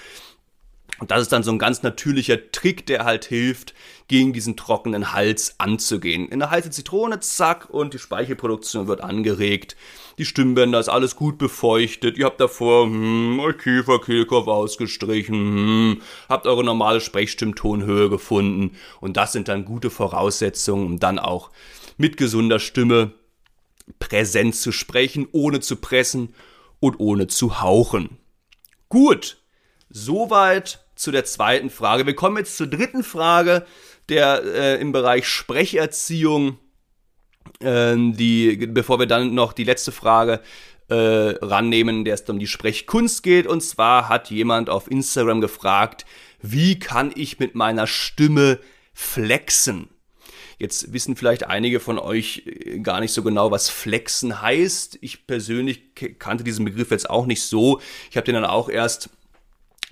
Und 0.99 1.09
das 1.09 1.23
ist 1.23 1.31
dann 1.31 1.43
so 1.43 1.51
ein 1.51 1.57
ganz 1.57 1.81
natürlicher 1.81 2.51
Trick, 2.51 2.85
der 2.85 3.03
halt 3.03 3.25
hilft, 3.25 3.73
gegen 4.07 4.31
diesen 4.31 4.55
trockenen 4.55 5.11
Hals 5.11 5.55
anzugehen. 5.59 6.27
In 6.29 6.39
der 6.39 6.51
heiße 6.51 6.69
Zitrone, 6.69 7.19
zack, 7.19 7.69
und 7.71 7.95
die 7.95 7.99
Speichelproduktion 7.99 8.87
wird 8.87 9.01
angeregt. 9.01 9.75
Die 10.19 10.25
Stimmbänder 10.25 10.79
ist 10.79 10.89
alles 10.89 11.15
gut 11.15 11.39
befeuchtet. 11.39 12.17
Ihr 12.17 12.25
habt 12.25 12.39
davor 12.39 12.85
hm, 12.85 13.39
euer 13.39 13.53
Kiefer, 13.53 13.99
Kehlkopf 13.99 14.47
ausgestrichen, 14.47 15.35
hm, 15.35 16.01
habt 16.29 16.45
eure 16.45 16.63
normale 16.63 17.01
Sprechstimmtonhöhe 17.01 18.09
gefunden. 18.09 18.75
Und 19.01 19.17
das 19.17 19.31
sind 19.31 19.47
dann 19.47 19.65
gute 19.65 19.89
Voraussetzungen, 19.89 20.85
um 20.85 20.99
dann 20.99 21.17
auch 21.17 21.49
mit 21.97 22.17
gesunder 22.17 22.59
Stimme 22.59 23.13
präsent 23.99 24.55
zu 24.55 24.71
sprechen, 24.71 25.27
ohne 25.31 25.59
zu 25.59 25.77
pressen 25.77 26.35
und 26.79 26.99
ohne 26.99 27.27
zu 27.27 27.61
hauchen. 27.61 28.17
Gut, 28.89 29.37
soweit 29.89 30.82
zu 31.03 31.11
der 31.11 31.25
zweiten 31.25 31.69
Frage. 31.69 32.05
Wir 32.05 32.15
kommen 32.15 32.37
jetzt 32.37 32.57
zur 32.57 32.67
dritten 32.67 33.03
Frage, 33.03 33.65
der 34.09 34.43
äh, 34.43 34.81
im 34.81 34.91
Bereich 34.91 35.27
Sprecherziehung, 35.27 36.57
äh, 37.59 37.95
die, 37.95 38.67
bevor 38.67 38.99
wir 38.99 39.05
dann 39.05 39.33
noch 39.33 39.53
die 39.53 39.65
letzte 39.65 39.91
Frage 39.91 40.41
äh, 40.89 40.95
rannehmen, 40.95 42.05
der 42.05 42.15
es 42.15 42.21
um 42.29 42.39
die 42.39 42.47
Sprechkunst 42.47 43.23
geht. 43.23 43.47
Und 43.47 43.61
zwar 43.61 44.09
hat 44.09 44.31
jemand 44.31 44.69
auf 44.69 44.89
Instagram 44.89 45.41
gefragt, 45.41 46.05
wie 46.41 46.79
kann 46.79 47.11
ich 47.15 47.39
mit 47.39 47.55
meiner 47.55 47.87
Stimme 47.87 48.59
flexen? 48.93 49.89
Jetzt 50.59 50.93
wissen 50.93 51.15
vielleicht 51.15 51.45
einige 51.45 51.79
von 51.79 51.99
euch 51.99 52.43
äh, 52.45 52.79
gar 52.79 52.99
nicht 52.99 53.11
so 53.11 53.23
genau, 53.23 53.51
was 53.51 53.69
flexen 53.69 54.41
heißt. 54.41 54.99
Ich 55.01 55.27
persönlich 55.27 55.95
kannte 56.19 56.43
diesen 56.43 56.65
Begriff 56.65 56.91
jetzt 56.91 57.09
auch 57.09 57.25
nicht 57.25 57.43
so. 57.43 57.81
Ich 58.09 58.17
habe 58.17 58.25
den 58.25 58.35
dann 58.35 58.45
auch 58.45 58.69
erst 58.69 59.09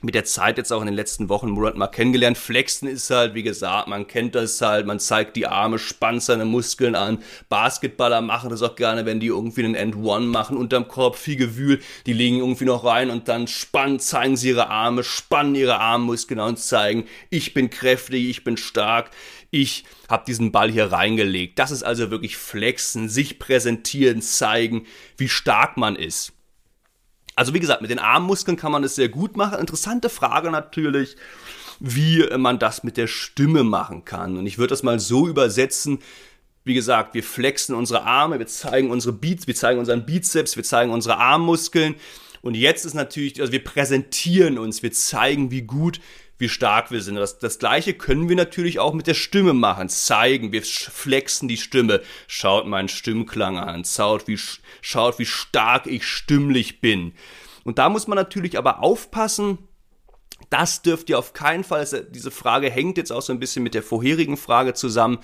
mit 0.02 0.16
der 0.16 0.26
Zeit 0.26 0.58
jetzt 0.58 0.72
auch 0.74 0.82
in 0.82 0.88
den 0.88 0.96
letzten 0.96 1.30
Wochen, 1.30 1.50
Monaten 1.50 1.78
mal 1.78 1.88
kennengelernt. 1.88 2.38
Flexen 2.38 2.88
ist 2.88 3.10
halt, 3.10 3.36
wie 3.36 3.44
gesagt, 3.44 3.88
man 3.88 4.08
kennt 4.08 4.36
das 4.36 4.60
halt, 4.62 4.86
man 4.86 5.00
zeigt 5.00 5.36
die 5.36 5.48
Arme, 5.48 5.80
spannt 5.80 6.24
seine 6.24 6.46
Muskeln 6.46 6.96
an. 6.96 7.20
Basketballer 7.50 8.22
machen 8.22 8.50
das 8.50 8.64
auch 8.64 8.76
gerne, 8.76 9.06
wenn 9.06 9.20
die 9.20 9.28
irgendwie 9.28 9.64
einen 9.64 9.76
End 9.76 9.96
One 9.96 10.26
machen, 10.26 10.58
unterm 10.58 10.88
Korb 10.88 11.16
viel 11.16 11.36
Gewühl, 11.36 11.82
die 12.06 12.14
legen 12.14 12.38
irgendwie 12.38 12.66
noch 12.66 12.84
rein 12.84 13.10
und 13.10 13.28
dann 13.28 13.48
spannen, 13.48 14.00
zeigen 14.00 14.38
sie 14.38 14.50
ihre 14.50 14.70
Arme, 14.70 15.04
spannen 15.04 15.56
ihre 15.56 15.80
Armmuskeln 15.80 16.40
und 16.40 16.60
zeigen, 16.60 17.06
ich 17.30 17.54
bin 17.54 17.70
kräftig, 17.70 18.30
ich 18.30 18.44
bin 18.44 18.58
stark, 18.58 19.12
ich 19.52 19.84
habe 20.10 20.24
diesen 20.26 20.52
Ball 20.52 20.72
hier 20.72 20.92
reingelegt. 20.92 21.60
Das 21.60 21.72
ist 21.72 21.84
also 21.84 22.10
wirklich 22.10 22.38
Flexen, 22.38 23.10
sich 23.10 23.38
präsentieren, 23.38 24.22
zeigen, 24.22 24.88
wie 25.18 25.30
stark 25.30 25.78
man 25.78 25.96
ist. 25.96 26.34
Also 27.36 27.54
wie 27.54 27.60
gesagt, 27.60 27.82
mit 27.82 27.92
den 27.92 28.00
Armmuskeln 28.00 28.58
kann 28.58 28.72
man 28.72 28.84
es 28.84 28.96
sehr 28.96 29.10
gut 29.10 29.38
machen. 29.38 29.60
Interessante 29.60 30.10
Frage 30.10 30.52
natürlich, 30.52 31.16
wie 31.80 32.26
man 32.38 32.60
das 32.60 32.84
mit 32.84 32.98
der 32.98 33.08
Stimme 33.08 33.64
machen 33.64 34.06
kann. 34.06 34.38
Und 34.38 34.46
ich 34.46 34.58
würde 34.58 34.70
das 34.70 34.84
mal 34.84 35.00
so 35.00 35.28
übersetzen, 35.28 36.00
wie 36.64 36.76
gesagt, 36.76 37.16
wir 37.16 37.24
flexen 37.24 37.74
unsere 37.74 38.04
Arme, 38.04 38.38
wir 38.38 38.48
zeigen 38.48 38.92
unsere 38.92 39.14
Beats, 39.14 39.48
wir 39.48 39.56
zeigen 39.56 39.80
unseren 39.80 40.06
Bizeps, 40.06 40.56
wir 40.56 40.64
zeigen 40.64 40.92
unsere 40.92 41.18
Armmuskeln. 41.18 41.96
Und 42.44 42.56
jetzt 42.56 42.86
ist 42.86 42.94
natürlich, 42.94 43.40
also 43.42 43.52
wir 43.52 43.64
präsentieren 43.64 44.60
uns, 44.60 44.84
wir 44.84 44.92
zeigen, 44.92 45.50
wie 45.52 45.64
gut 45.64 46.00
wie 46.42 46.50
stark 46.50 46.92
wir 46.92 47.02
sind. 47.02 47.16
Das, 47.16 47.40
das 47.40 47.60
gleiche 47.60 47.94
können 47.94 48.28
wir 48.28 48.36
natürlich 48.36 48.80
auch 48.80 48.94
mit 48.94 49.08
der 49.08 49.14
Stimme 49.14 49.54
machen, 49.54 49.88
zeigen, 49.88 50.52
wir 50.52 50.64
flexen 50.64 51.48
die 51.48 51.58
Stimme. 51.58 52.02
Schaut 52.28 52.68
meinen 52.68 52.90
Stimmklang 52.90 53.58
an, 53.58 53.86
schaut 53.86 54.28
wie, 54.28 54.40
schaut, 54.82 55.20
wie 55.20 55.26
stark 55.26 55.88
ich 55.88 56.06
stimmlich 56.06 56.82
bin. 56.82 57.14
Und 57.64 57.78
da 57.78 57.90
muss 57.90 58.08
man 58.08 58.18
natürlich 58.18 58.58
aber 58.58 58.84
aufpassen, 58.84 59.60
das 60.50 60.82
dürft 60.82 61.10
ihr 61.10 61.20
auf 61.20 61.34
keinen 61.34 61.64
Fall, 61.64 61.88
diese 62.10 62.32
Frage 62.32 62.70
hängt 62.70 62.98
jetzt 62.98 63.12
auch 63.12 63.22
so 63.22 63.32
ein 63.32 63.40
bisschen 63.40 63.64
mit 63.64 63.74
der 63.74 63.84
vorherigen 63.84 64.38
Frage 64.38 64.74
zusammen. 64.74 65.20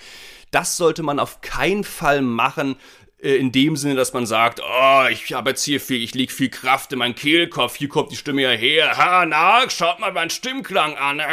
Das 0.52 0.78
sollte 0.78 1.04
man 1.04 1.20
auf 1.20 1.42
keinen 1.42 1.84
Fall 1.84 2.22
machen, 2.22 2.78
in 3.20 3.52
dem 3.52 3.76
Sinne, 3.76 3.96
dass 3.96 4.14
man 4.14 4.28
sagt, 4.28 4.62
oh, 4.62 5.06
ich 5.10 5.34
habe 5.34 5.50
jetzt 5.50 5.64
hier 5.64 5.80
viel, 5.82 6.04
ich 6.04 6.14
leg 6.14 6.32
viel 6.32 6.50
Kraft 6.50 6.94
in 6.94 7.00
meinen 7.00 7.16
Kehlkopf, 7.16 7.76
hier 7.76 7.90
kommt 7.90 8.12
die 8.12 8.16
Stimme 8.16 8.44
ja 8.44 8.52
her, 8.52 8.96
ha, 8.96 9.26
na, 9.26 9.68
schaut 9.70 10.00
mal 10.00 10.12
meinen 10.12 10.30
Stimmklang 10.30 10.96
an, 10.98 11.20
äh, 11.20 11.26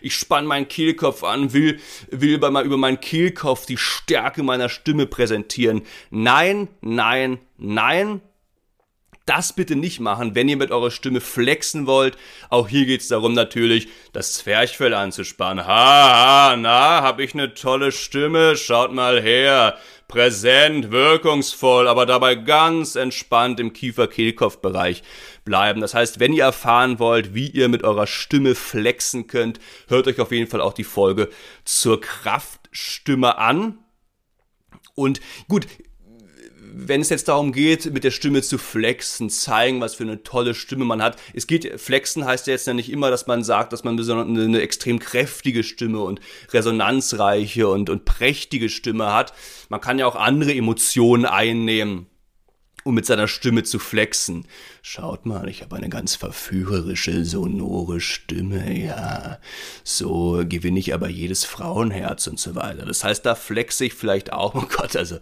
ich 0.00 0.14
spann 0.14 0.46
meinen 0.46 0.68
Kehlkopf 0.68 1.22
an, 1.24 1.52
will, 1.52 1.80
will 2.10 2.38
bei 2.38 2.50
mal 2.50 2.64
über 2.64 2.78
meinen 2.78 3.00
Kehlkopf 3.00 3.66
die 3.66 3.76
Stärke 3.76 4.42
meiner 4.42 4.70
Stimme 4.70 5.06
präsentieren. 5.06 5.82
Nein, 6.10 6.68
nein, 6.80 7.38
nein, 7.58 8.22
Das 9.26 9.52
bitte 9.52 9.76
nicht 9.76 10.00
machen, 10.00 10.34
wenn 10.34 10.48
ihr 10.48 10.56
mit 10.56 10.70
eurer 10.70 10.90
Stimme 10.90 11.20
flexen 11.20 11.86
wollt. 11.86 12.16
Auch 12.48 12.66
hier 12.66 12.86
geht 12.86 13.02
es 13.02 13.08
darum 13.08 13.34
natürlich, 13.34 13.88
das 14.14 14.32
Zwerchfell 14.32 14.94
anzuspannen. 14.94 15.66
Ha, 15.66 16.52
ha, 16.52 16.56
na, 16.56 17.02
hab 17.02 17.20
ich 17.20 17.34
eine 17.34 17.52
tolle 17.52 17.92
Stimme, 17.92 18.56
schaut 18.56 18.94
mal 18.94 19.20
her. 19.20 19.76
Präsent, 20.08 20.90
wirkungsvoll, 20.90 21.86
aber 21.86 22.06
dabei 22.06 22.34
ganz 22.34 22.96
entspannt 22.96 23.60
im 23.60 23.74
Kiefer-Kehlkopf-Bereich 23.74 25.02
bleiben. 25.44 25.82
Das 25.82 25.92
heißt, 25.92 26.18
wenn 26.18 26.32
ihr 26.32 26.44
erfahren 26.44 26.98
wollt, 26.98 27.34
wie 27.34 27.48
ihr 27.48 27.68
mit 27.68 27.84
eurer 27.84 28.06
Stimme 28.06 28.54
flexen 28.54 29.26
könnt, 29.26 29.60
hört 29.86 30.08
euch 30.08 30.18
auf 30.18 30.32
jeden 30.32 30.50
Fall 30.50 30.62
auch 30.62 30.72
die 30.72 30.84
Folge 30.84 31.28
zur 31.64 32.00
Kraftstimme 32.00 33.36
an. 33.36 33.78
Und 34.94 35.20
gut, 35.46 35.66
wenn 36.74 37.00
es 37.00 37.08
jetzt 37.08 37.28
darum 37.28 37.52
geht, 37.52 37.92
mit 37.92 38.04
der 38.04 38.10
Stimme 38.10 38.42
zu 38.42 38.58
flexen, 38.58 39.30
zeigen, 39.30 39.80
was 39.80 39.94
für 39.94 40.04
eine 40.04 40.22
tolle 40.22 40.54
Stimme 40.54 40.84
man 40.84 41.02
hat. 41.02 41.16
Es 41.34 41.46
geht, 41.46 41.80
flexen 41.80 42.24
heißt 42.24 42.46
ja 42.46 42.52
jetzt 42.52 42.66
ja 42.66 42.74
nicht 42.74 42.90
immer, 42.90 43.10
dass 43.10 43.26
man 43.26 43.44
sagt, 43.44 43.72
dass 43.72 43.84
man 43.84 43.98
eine, 43.98 44.44
eine 44.44 44.60
extrem 44.60 44.98
kräftige 44.98 45.62
Stimme 45.62 46.00
und 46.00 46.20
resonanzreiche 46.52 47.68
und, 47.68 47.90
und 47.90 48.04
prächtige 48.04 48.68
Stimme 48.68 49.12
hat. 49.12 49.32
Man 49.68 49.80
kann 49.80 49.98
ja 49.98 50.06
auch 50.06 50.16
andere 50.16 50.54
Emotionen 50.54 51.26
einnehmen 51.26 52.06
um 52.88 52.94
mit 52.94 53.04
seiner 53.04 53.28
Stimme 53.28 53.64
zu 53.64 53.78
flexen. 53.78 54.46
Schaut 54.80 55.26
mal, 55.26 55.46
ich 55.50 55.60
habe 55.60 55.76
eine 55.76 55.90
ganz 55.90 56.14
verführerische, 56.14 57.22
sonore 57.26 58.00
Stimme, 58.00 58.72
ja. 58.82 59.38
So 59.84 60.42
gewinne 60.48 60.78
ich 60.78 60.94
aber 60.94 61.10
jedes 61.10 61.44
Frauenherz 61.44 62.26
und 62.28 62.40
so 62.40 62.54
weiter. 62.54 62.86
Das 62.86 63.04
heißt, 63.04 63.26
da 63.26 63.34
flexe 63.34 63.84
ich 63.84 63.92
vielleicht 63.92 64.32
auch, 64.32 64.54
oh 64.54 64.66
Gott, 64.74 64.96
also 64.96 65.18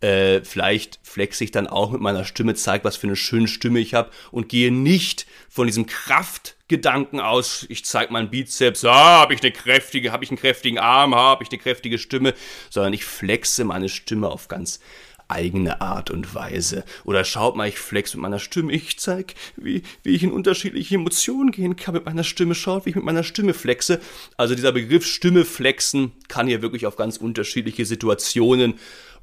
äh, 0.00 0.40
vielleicht 0.42 0.98
flexe 1.04 1.44
ich 1.44 1.52
dann 1.52 1.68
auch 1.68 1.92
mit 1.92 2.00
meiner 2.00 2.24
Stimme, 2.24 2.56
zeige, 2.56 2.82
was 2.82 2.96
für 2.96 3.06
eine 3.06 3.14
schöne 3.14 3.46
Stimme 3.46 3.78
ich 3.78 3.94
habe 3.94 4.10
und 4.32 4.48
gehe 4.48 4.72
nicht 4.72 5.26
von 5.48 5.68
diesem 5.68 5.86
Kraftgedanken 5.86 7.20
aus, 7.20 7.64
ich 7.68 7.84
zeige 7.84 8.12
meinen 8.12 8.30
Bizeps, 8.30 8.84
ah, 8.84 9.20
habe 9.20 9.34
ich 9.34 9.40
eine 9.40 9.52
kräftige, 9.52 10.10
habe 10.10 10.24
ich 10.24 10.30
einen 10.30 10.40
kräftigen 10.40 10.80
Arm, 10.80 11.14
habe 11.14 11.44
ich 11.44 11.50
eine 11.52 11.60
kräftige 11.60 11.98
Stimme, 11.98 12.34
sondern 12.70 12.92
ich 12.92 13.04
flexe 13.04 13.62
meine 13.62 13.88
Stimme 13.88 14.26
auf 14.26 14.48
ganz 14.48 14.80
eigene 15.28 15.80
Art 15.80 16.10
und 16.10 16.34
Weise. 16.34 16.84
Oder 17.04 17.24
schaut 17.24 17.56
mal, 17.56 17.68
ich 17.68 17.78
flex 17.78 18.14
mit 18.14 18.22
meiner 18.22 18.38
Stimme, 18.38 18.72
ich 18.72 18.98
zeig, 18.98 19.34
wie, 19.56 19.82
wie 20.02 20.14
ich 20.14 20.22
in 20.22 20.32
unterschiedliche 20.32 20.94
Emotionen 20.94 21.50
gehen 21.50 21.76
kann 21.76 21.94
mit 21.94 22.04
meiner 22.04 22.24
Stimme. 22.24 22.54
Schaut, 22.54 22.86
wie 22.86 22.90
ich 22.90 22.96
mit 22.96 23.04
meiner 23.04 23.24
Stimme 23.24 23.54
flexe. 23.54 24.00
Also 24.36 24.54
dieser 24.54 24.72
Begriff 24.72 25.06
Stimme 25.06 25.44
flexen 25.44 26.12
kann 26.28 26.46
hier 26.46 26.62
wirklich 26.62 26.86
auf 26.86 26.96
ganz 26.96 27.16
unterschiedliche 27.16 27.84
Situationen 27.86 28.74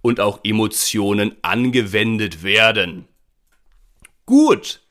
und 0.02 0.20
auch 0.20 0.40
Emotionen 0.44 1.36
angewendet 1.42 2.44
werden. 2.44 3.08
Gut, 4.26 4.82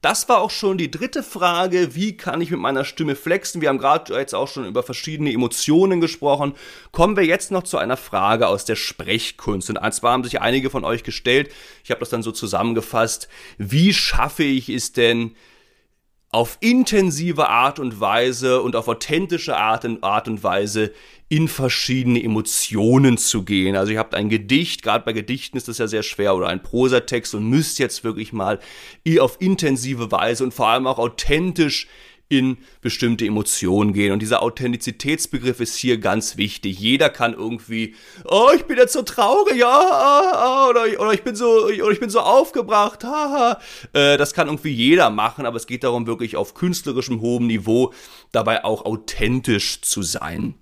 das 0.00 0.28
war 0.28 0.40
auch 0.40 0.50
schon 0.50 0.78
die 0.78 0.90
dritte 0.90 1.22
Frage, 1.22 1.94
wie 1.94 2.16
kann 2.16 2.40
ich 2.40 2.50
mit 2.50 2.60
meiner 2.60 2.84
Stimme 2.84 3.16
flexen? 3.16 3.60
Wir 3.60 3.68
haben 3.68 3.78
gerade 3.78 4.14
jetzt 4.14 4.34
auch 4.34 4.46
schon 4.46 4.64
über 4.66 4.82
verschiedene 4.82 5.32
Emotionen 5.32 6.00
gesprochen. 6.00 6.54
Kommen 6.92 7.16
wir 7.16 7.24
jetzt 7.24 7.50
noch 7.50 7.64
zu 7.64 7.78
einer 7.78 7.96
Frage 7.96 8.46
aus 8.46 8.64
der 8.64 8.76
Sprechkunst. 8.76 9.70
Und 9.70 9.92
zwar 9.92 10.12
haben 10.12 10.24
sich 10.24 10.40
einige 10.40 10.70
von 10.70 10.84
euch 10.84 11.02
gestellt, 11.02 11.52
ich 11.82 11.90
habe 11.90 12.00
das 12.00 12.10
dann 12.10 12.22
so 12.22 12.30
zusammengefasst, 12.30 13.28
wie 13.58 13.92
schaffe 13.92 14.44
ich 14.44 14.68
es 14.68 14.92
denn, 14.92 15.34
auf 16.30 16.58
intensive 16.60 17.48
Art 17.48 17.78
und 17.78 18.00
Weise 18.00 18.60
und 18.60 18.76
auf 18.76 18.88
authentische 18.88 19.56
Art 19.56 19.84
und, 19.84 20.04
Art 20.04 20.28
und 20.28 20.42
Weise 20.42 20.92
in 21.30 21.48
verschiedene 21.48 22.22
Emotionen 22.22 23.18
zu 23.18 23.44
gehen. 23.44 23.76
Also 23.76 23.92
ihr 23.92 23.98
habt 23.98 24.14
ein 24.14 24.28
Gedicht, 24.28 24.82
gerade 24.82 25.04
bei 25.04 25.12
Gedichten 25.12 25.56
ist 25.56 25.68
das 25.68 25.78
ja 25.78 25.86
sehr 25.86 26.02
schwer, 26.02 26.34
oder 26.34 26.48
ein 26.48 26.62
Prosatext 26.62 27.34
und 27.34 27.48
müsst 27.48 27.78
jetzt 27.78 28.04
wirklich 28.04 28.32
mal 28.32 28.58
auf 29.20 29.36
intensive 29.40 30.10
Weise 30.10 30.44
und 30.44 30.54
vor 30.54 30.68
allem 30.68 30.86
auch 30.86 30.98
authentisch 30.98 31.86
in 32.28 32.58
bestimmte 32.80 33.24
Emotionen 33.24 33.92
gehen. 33.92 34.12
Und 34.12 34.20
dieser 34.20 34.42
Authentizitätsbegriff 34.42 35.60
ist 35.60 35.76
hier 35.76 35.98
ganz 35.98 36.36
wichtig. 36.36 36.78
Jeder 36.78 37.08
kann 37.08 37.32
irgendwie, 37.32 37.94
oh, 38.24 38.50
ich 38.54 38.64
bin 38.64 38.76
jetzt 38.76 38.92
so 38.92 39.02
traurig, 39.02 39.56
ja, 39.56 39.68
ah, 39.68 40.32
ah, 40.34 40.68
oder, 40.68 40.84
oder 41.00 41.12
ich 41.12 41.22
bin 41.22 41.34
so, 41.34 41.64
oder 41.64 41.90
ich 41.90 42.00
bin 42.00 42.10
so 42.10 42.20
aufgebracht, 42.20 43.04
haha. 43.04 43.58
Äh, 43.92 44.18
das 44.18 44.34
kann 44.34 44.48
irgendwie 44.48 44.72
jeder 44.72 45.10
machen, 45.10 45.46
aber 45.46 45.56
es 45.56 45.66
geht 45.66 45.84
darum, 45.84 46.06
wirklich 46.06 46.36
auf 46.36 46.54
künstlerischem 46.54 47.20
hohem 47.20 47.46
Niveau 47.46 47.94
dabei 48.32 48.64
auch 48.64 48.84
authentisch 48.84 49.80
zu 49.80 50.02
sein. 50.02 50.54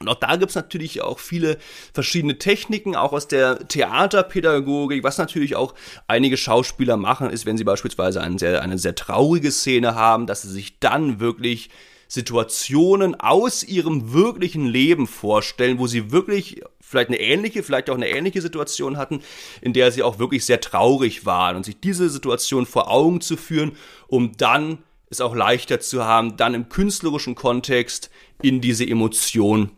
Und 0.00 0.08
auch 0.08 0.14
da 0.14 0.36
gibt's 0.36 0.54
natürlich 0.54 1.02
auch 1.02 1.18
viele 1.18 1.58
verschiedene 1.92 2.38
Techniken, 2.38 2.96
auch 2.96 3.12
aus 3.12 3.28
der 3.28 3.68
Theaterpädagogik. 3.68 5.04
Was 5.04 5.18
natürlich 5.18 5.56
auch 5.56 5.74
einige 6.08 6.38
Schauspieler 6.38 6.96
machen, 6.96 7.28
ist, 7.28 7.44
wenn 7.44 7.58
sie 7.58 7.64
beispielsweise 7.64 8.22
eine 8.22 8.38
sehr, 8.38 8.62
eine 8.62 8.78
sehr 8.78 8.94
traurige 8.94 9.52
Szene 9.52 9.94
haben, 9.94 10.26
dass 10.26 10.40
sie 10.40 10.48
sich 10.48 10.78
dann 10.78 11.20
wirklich 11.20 11.68
Situationen 12.08 13.14
aus 13.14 13.62
ihrem 13.62 14.14
wirklichen 14.14 14.66
Leben 14.66 15.06
vorstellen, 15.06 15.78
wo 15.78 15.86
sie 15.86 16.10
wirklich 16.10 16.62
vielleicht 16.80 17.08
eine 17.08 17.20
ähnliche, 17.20 17.62
vielleicht 17.62 17.90
auch 17.90 17.94
eine 17.94 18.08
ähnliche 18.08 18.40
Situation 18.40 18.96
hatten, 18.96 19.20
in 19.60 19.74
der 19.74 19.92
sie 19.92 20.02
auch 20.02 20.18
wirklich 20.18 20.46
sehr 20.46 20.62
traurig 20.62 21.26
waren 21.26 21.56
und 21.56 21.66
sich 21.66 21.78
diese 21.78 22.08
Situation 22.08 22.64
vor 22.64 22.90
Augen 22.90 23.20
zu 23.20 23.36
führen, 23.36 23.72
um 24.08 24.34
dann 24.38 24.78
es 25.10 25.20
auch 25.20 25.34
leichter 25.34 25.78
zu 25.78 26.04
haben, 26.04 26.38
dann 26.38 26.54
im 26.54 26.70
künstlerischen 26.70 27.34
Kontext 27.34 28.10
in 28.40 28.62
diese 28.62 28.86
Emotion 28.86 29.70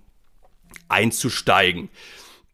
einzusteigen. 0.93 1.89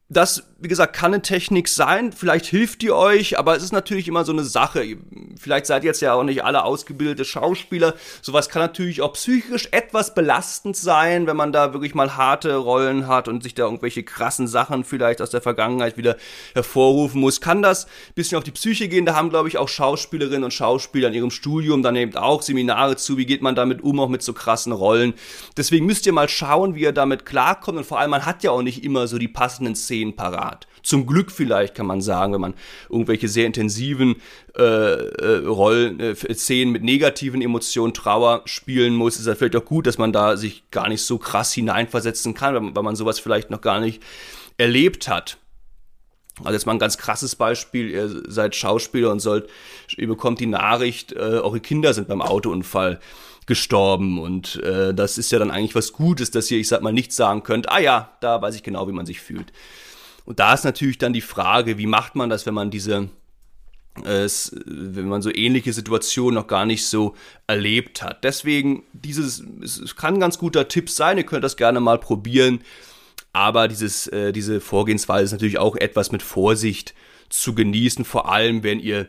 Das, 0.09 0.48
wie 0.61 0.67
gesagt, 0.67 0.97
kann 0.97 1.15
eine 1.15 1.23
Technik 1.23 1.69
sein, 1.69 2.11
vielleicht 2.11 2.47
hilft 2.47 2.83
die 2.83 2.91
euch, 2.91 3.39
aber 3.39 3.57
es 3.57 3.63
ist 3.63 3.71
natürlich 3.71 4.09
immer 4.09 4.25
so 4.25 4.33
eine 4.33 4.43
Sache. 4.43 4.97
Vielleicht 5.39 5.67
seid 5.67 5.85
ihr 5.85 5.89
jetzt 5.89 6.01
ja 6.01 6.15
auch 6.15 6.25
nicht 6.25 6.43
alle 6.43 6.65
ausgebildete 6.65 7.25
Schauspieler. 7.25 7.95
Sowas 8.23 8.49
kann 8.49 8.63
natürlich 8.63 9.01
auch 9.01 9.13
psychisch 9.13 9.69
etwas 9.71 10.17
belastend 10.17 10.77
sein, 10.77 11.29
wenn 11.29 11.37
man 11.37 11.53
da 11.53 11.73
wirklich 11.75 11.95
mal 11.95 12.17
harte 12.17 12.57
Rollen 12.57 13.07
hat 13.07 13.29
und 13.29 13.45
sich 13.45 13.55
da 13.55 13.63
irgendwelche 13.65 14.03
krassen 14.03 14.49
Sachen 14.49 14.83
vielleicht 14.83 15.23
aus 15.23 15.31
der 15.31 15.41
Vergangenheit 15.41 15.97
wieder 15.97 16.17
hervorrufen 16.55 17.21
muss. 17.21 17.41
Kann 17.41 17.63
das 17.63 17.85
ein 17.85 18.15
bisschen 18.17 18.37
auf 18.37 18.43
die 18.43 18.51
Psyche 18.51 18.89
gehen? 18.89 19.07
Da 19.07 19.15
haben, 19.15 19.31
glaube 19.31 19.49
ich, 19.49 19.59
auch 19.59 19.69
Schauspielerinnen 19.69 20.43
und 20.43 20.53
Schauspieler 20.53 21.07
in 21.07 21.15
ihrem 21.15 21.31
Studium 21.31 21.85
dann 21.85 21.95
eben 21.95 22.17
auch 22.17 22.43
Seminare 22.43 22.97
zu. 22.97 23.17
Wie 23.17 23.27
geht 23.27 23.43
man 23.43 23.55
damit 23.55 23.81
um, 23.81 24.01
auch 24.01 24.09
mit 24.09 24.23
so 24.23 24.33
krassen 24.33 24.73
Rollen? 24.73 25.15
Deswegen 25.57 25.87
müsst 25.87 26.05
ihr 26.07 26.13
mal 26.13 26.29
schauen, 26.29 26.75
wie 26.75 26.81
ihr 26.81 26.93
damit 26.93 27.25
klarkommt. 27.27 27.79
Und 27.79 27.85
vor 27.85 28.01
allem, 28.01 28.11
man 28.11 28.27
hat 28.27 28.43
ja 28.43 28.51
auch 28.51 28.63
nicht 28.63 28.83
immer 28.83 29.07
so 29.07 29.19
die 29.19 29.29
passenden 29.29 29.77
Szenen 29.77 30.17
parat. 30.17 30.48
Zum 30.83 31.07
Glück 31.07 31.31
vielleicht 31.31 31.75
kann 31.75 31.87
man 31.87 32.01
sagen, 32.01 32.33
wenn 32.33 32.41
man 32.41 32.55
irgendwelche 32.89 33.29
sehr 33.29 33.47
intensiven 33.47 34.17
äh, 34.57 34.63
äh, 34.63 35.47
Rollen, 35.47 36.01
äh, 36.01 36.15
Szenen 36.15 36.73
mit 36.73 36.83
negativen 36.83 37.43
Emotionen, 37.43 37.95
Trauer 37.95 38.43
spielen 38.45 38.95
muss, 38.95 39.19
ist 39.19 39.27
es 39.27 39.39
vielleicht 39.39 39.57
auch 39.57 39.65
gut, 39.65 39.87
dass 39.87 39.99
man 39.99 40.13
da 40.13 40.37
sich 40.37 40.71
gar 40.71 40.89
nicht 40.89 41.03
so 41.03 41.19
krass 41.19 41.53
hineinversetzen 41.53 42.35
kann, 42.35 42.55
weil, 42.55 42.77
weil 42.77 42.83
man 42.83 42.97
sowas 42.97 43.19
vielleicht 43.19 43.51
noch 43.51 43.61
gar 43.61 43.81
nicht 43.81 44.03
erlebt 44.57 45.09
hat. 45.09 45.39
Also 46.41 46.53
jetzt 46.53 46.67
mal 46.67 46.73
ein 46.73 46.79
ganz 46.79 46.99
krasses 46.99 47.35
Beispiel, 47.35 47.91
ihr 47.91 48.23
seid 48.29 48.55
Schauspieler 48.55 49.11
und 49.11 49.21
sollt, 49.21 49.49
ihr 49.97 50.07
bekommt 50.07 50.41
die 50.41 50.47
Nachricht, 50.47 51.13
äh, 51.13 51.17
eure 51.17 51.61
Kinder 51.61 51.95
sind 51.95 52.09
beim 52.09 52.23
Autounfall 52.23 53.01
gestorben 53.47 54.21
und 54.21 54.63
äh, 54.63 54.95
das 54.95 55.19
ist 55.19 55.33
ja 55.33 55.39
dann 55.39 55.51
eigentlich 55.51 55.75
was 55.75 55.93
Gutes, 55.93 56.31
dass 56.31 56.51
ihr, 56.51 56.59
ich 56.59 56.69
sag 56.69 56.83
mal, 56.83 56.93
nicht 56.93 57.13
sagen 57.13 57.43
könnt, 57.43 57.71
ah 57.71 57.81
ja, 57.81 58.17
da 58.21 58.41
weiß 58.41 58.55
ich 58.55 58.63
genau, 58.63 58.87
wie 58.89 58.93
man 58.93 59.07
sich 59.07 59.21
fühlt. 59.21 59.53
Und 60.29 60.41
da 60.41 60.53
ist 60.53 60.65
natürlich 60.65 60.99
dann 60.99 61.15
die 61.15 61.23
Frage, 61.23 61.79
wie 61.79 61.87
macht 61.87 62.15
man 62.15 62.29
das, 62.29 62.45
wenn 62.45 62.53
man 62.53 62.71
diese, 62.71 63.09
äh, 64.05 64.29
wenn 64.67 65.09
man 65.09 65.23
so 65.23 65.35
ähnliche 65.35 65.73
Situationen 65.73 66.35
noch 66.35 66.49
gar 66.49 66.67
nicht 66.67 66.85
so 66.85 67.15
erlebt 67.47 68.03
hat. 68.03 68.25
Deswegen, 68.25 68.83
dieses, 68.93 69.43
es 69.63 69.97
kann 69.97 70.15
ein 70.17 70.21
ganz 70.21 70.37
guter 70.37 70.69
Tipp 70.69 70.91
sein, 70.91 71.17
ihr 71.17 71.25
könnt 71.25 71.45
das 71.45 71.57
gerne 71.57 71.81
mal 71.81 71.97
probieren, 71.97 72.61
aber 73.33 73.69
dieses, 73.69 74.07
äh, 74.09 74.33
diese 74.33 74.61
Vorgehensweise 74.61 75.25
ist 75.25 75.33
natürlich 75.33 75.57
auch 75.57 75.77
etwas 75.77 76.13
mit 76.13 76.21
Vorsicht 76.21 76.93
zu 77.31 77.55
genießen, 77.55 78.05
vor 78.05 78.31
allem 78.31 78.63
wenn 78.63 78.81
ihr 78.81 79.09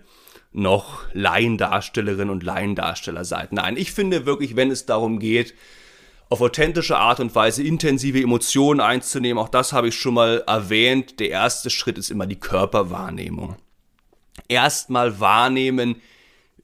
noch 0.54 1.02
Laiendarstellerinnen 1.12 2.30
und 2.30 2.44
Laiendarsteller 2.44 3.26
seid. 3.26 3.52
Nein, 3.52 3.76
ich 3.76 3.92
finde 3.92 4.26
wirklich, 4.26 4.56
wenn 4.56 4.72
es 4.72 4.86
darum 4.86 5.20
geht, 5.20 5.54
auf 6.30 6.42
authentische 6.42 6.98
Art 6.98 7.20
und 7.20 7.34
Weise 7.34 7.64
intensive 7.64 8.22
Emotionen 8.22 8.80
einzunehmen. 8.80 9.44
Auch 9.44 9.50
das 9.50 9.74
habe 9.74 9.88
ich 9.88 9.96
schon 9.96 10.14
mal 10.14 10.44
erwähnt. 10.46 11.20
Der 11.20 11.30
erste 11.30 11.70
Schritt 11.70 11.98
ist 11.98 12.12
immer 12.12 12.28
die 12.28 12.40
Körperwahrnehmung. 12.40 13.56
Erstmal 14.48 15.20
wahrnehmen, 15.20 16.02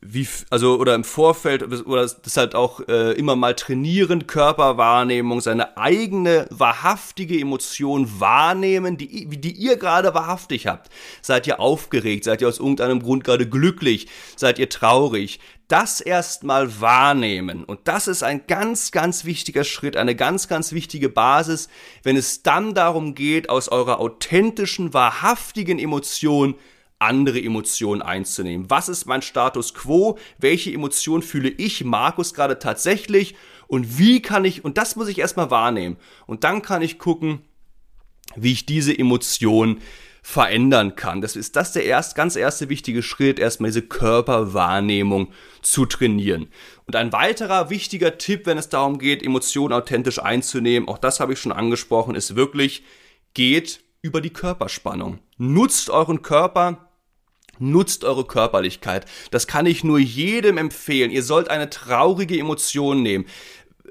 wie, 0.08 0.28
also, 0.50 0.78
oder 0.78 0.96
im 0.96 1.04
Vorfeld, 1.04 1.64
oder 1.86 2.02
das 2.02 2.38
halt 2.38 2.56
auch 2.56 2.82
äh, 2.88 3.14
immer 3.14 3.36
mal 3.36 3.56
trainieren, 3.56 4.28
Körperwahrnehmung, 4.28 5.42
seine 5.42 5.78
eigene 5.78 6.48
wahrhaftige 6.50 7.40
Emotion 7.40 8.20
wahrnehmen, 8.20 8.98
die, 8.98 9.26
die 9.28 9.52
ihr 9.52 9.78
gerade 9.78 10.14
wahrhaftig 10.14 10.68
habt. 10.68 10.90
Seid 11.22 11.48
ihr 11.48 11.60
aufgeregt? 11.60 12.24
Seid 12.24 12.42
ihr 12.42 12.48
aus 12.48 12.60
irgendeinem 12.60 13.02
Grund 13.02 13.24
gerade 13.24 13.48
glücklich? 13.48 14.08
Seid 14.36 14.60
ihr 14.60 14.70
traurig? 14.70 15.40
Das 15.68 16.00
erstmal 16.00 16.80
wahrnehmen. 16.80 17.64
Und 17.64 17.80
das 17.86 18.08
ist 18.08 18.22
ein 18.22 18.46
ganz, 18.48 18.92
ganz 18.92 19.26
wichtiger 19.26 19.64
Schritt, 19.64 19.98
eine 19.98 20.16
ganz, 20.16 20.48
ganz 20.48 20.74
wichtige 20.74 21.10
Basis, 21.10 21.70
wenn 22.04 22.18
es 22.18 22.44
dann 22.44 22.76
darum 22.76 23.16
geht, 23.16 23.50
aus 23.50 23.70
eurer 23.70 24.00
authentischen, 24.00 24.94
wahrhaftigen 24.94 25.80
Emotion 25.80 26.56
andere 27.06 27.42
Emotionen 27.42 28.02
einzunehmen. 28.02 28.70
Was 28.70 28.90
ist 28.90 29.06
mein 29.06 29.22
Status 29.22 29.74
quo? 29.74 30.18
Welche 30.38 30.72
Emotion 30.72 31.22
fühle 31.22 31.50
ich, 31.50 31.84
Markus, 31.84 32.34
gerade 32.34 32.60
tatsächlich? 32.60 33.36
Und 33.68 33.98
wie 33.98 34.22
kann 34.22 34.46
ich, 34.46 34.66
und 34.66 34.78
das 34.78 34.96
muss 34.96 35.08
ich 35.08 35.20
erstmal 35.20 35.50
wahrnehmen. 35.52 35.98
Und 36.28 36.44
dann 36.44 36.62
kann 36.62 36.82
ich 36.82 37.00
gucken, 37.00 37.42
wie 38.36 38.52
ich 38.52 38.66
diese 38.66 38.98
Emotion 38.98 39.80
verändern 40.22 40.96
kann. 40.96 41.22
Das 41.22 41.36
ist 41.36 41.56
das 41.56 41.74
der 41.74 41.86
erst, 41.86 42.16
ganz 42.16 42.36
erste 42.36 42.68
wichtige 42.68 43.04
Schritt, 43.04 43.38
erstmal 43.38 43.70
diese 43.70 43.84
Körperwahrnehmung 43.84 45.32
zu 45.62 45.86
trainieren. 45.86 46.48
Und 46.88 46.96
ein 46.96 47.14
weiterer 47.14 47.70
wichtiger 47.70 48.18
Tipp, 48.18 48.48
wenn 48.48 48.58
es 48.58 48.70
darum 48.70 48.98
geht, 48.98 49.22
Emotionen 49.22 49.72
authentisch 49.72 50.18
einzunehmen, 50.18 50.90
auch 50.90 50.98
das 50.98 51.20
habe 51.20 51.34
ich 51.34 51.40
schon 51.40 51.52
angesprochen, 51.52 52.16
ist 52.16 52.36
wirklich, 52.36 52.84
geht 53.36 53.82
über 54.02 54.20
die 54.20 54.32
Körperspannung. 54.32 55.20
Nutzt 55.38 55.92
euren 55.92 56.24
Körper, 56.24 56.85
Nutzt 57.60 58.04
eure 58.04 58.26
Körperlichkeit. 58.26 59.06
Das 59.32 59.48
kann 59.48 59.66
ich 59.66 59.84
nur 59.84 60.00
jedem 60.00 60.58
empfehlen. 60.58 61.12
Ihr 61.12 61.24
sollt 61.24 61.50
eine 61.50 61.70
traurige 61.70 62.38
Emotion 62.38 63.02
nehmen, 63.02 63.26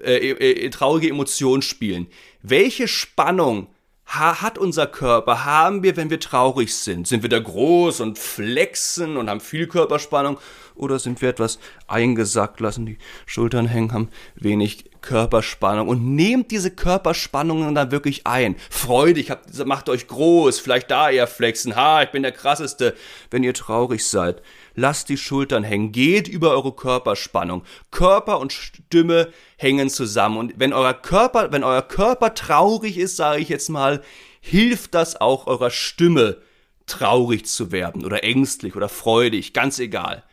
äh, 0.03 0.17
äh, 0.17 0.67
äh 0.67 0.71
traurige 0.71 1.09
Emotion 1.09 1.63
spielen. 1.63 2.07
Welche 2.43 2.89
Spannung 2.89 3.69
hat 4.07 4.59
unser 4.59 4.87
Körper, 4.87 5.45
haben 5.45 5.83
wir, 5.83 5.97
wenn 5.97 6.11
wir 6.11 6.21
traurig 6.21 6.75
sind? 6.75 7.09
Sind 7.09 7.23
wir 7.23 7.31
da 7.31 7.39
groß 7.39 8.01
und 8.01 8.19
flexen 8.19 9.17
und 9.17 9.31
haben 9.31 9.41
viel 9.41 9.67
Körperspannung? 9.67 10.39
Oder 10.75 10.99
sind 10.99 11.23
wir 11.23 11.29
etwas 11.29 11.59
eingesackt, 11.87 12.61
lassen 12.61 12.87
die 12.87 12.99
Schultern 13.27 13.67
hängen, 13.67 13.93
haben 13.93 14.09
wenig 14.35 14.91
Körperspannung 15.01 15.89
und 15.89 16.15
nehmt 16.15 16.51
diese 16.51 16.71
Körperspannungen 16.71 17.75
dann 17.75 17.91
wirklich 17.91 18.27
ein. 18.27 18.57
Freudig, 18.71 19.31
habt, 19.31 19.67
macht 19.67 19.89
euch 19.89 20.07
groß, 20.07 20.59
vielleicht 20.59 20.91
da 20.91 21.11
eher 21.11 21.27
flexen. 21.27 21.77
Ha, 21.77 22.03
ich 22.03 22.11
bin 22.11 22.23
der 22.23 22.33
krasseste, 22.33 22.95
wenn 23.31 23.45
ihr 23.45 23.55
traurig 23.55 24.07
seid. 24.07 24.43
Lasst 24.75 25.09
die 25.09 25.17
Schultern 25.17 25.63
hängen, 25.63 25.93
geht 25.93 26.27
über 26.29 26.51
eure 26.51 26.73
Körperspannung. 26.73 27.63
Körper 27.91 28.41
und 28.41 28.53
Stimme 28.53 29.33
hängen 29.57 29.89
zusammen 29.89 30.37
und 30.37 30.55
wenn 30.57 30.73
euer 30.73 30.95
Körper, 30.95 31.53
wenn 31.53 31.65
euer 31.65 31.83
Körper 31.83 32.35
traurig 32.35 32.99
ist, 32.99 33.17
sage 33.17 33.41
ich 33.41 33.49
jetzt 33.49 33.69
mal, 33.69 34.03
hilft 34.41 34.95
das 34.95 35.21
auch 35.21 35.47
eurer 35.47 35.71
Stimme 35.71 36.39
traurig 36.87 37.47
zu 37.47 37.73
werden 37.73 38.05
oder 38.05 38.25
ängstlich 38.25 38.77
oder 38.77 38.89
freudig, 38.89 39.53
ganz 39.53 39.79
egal. 39.79 40.25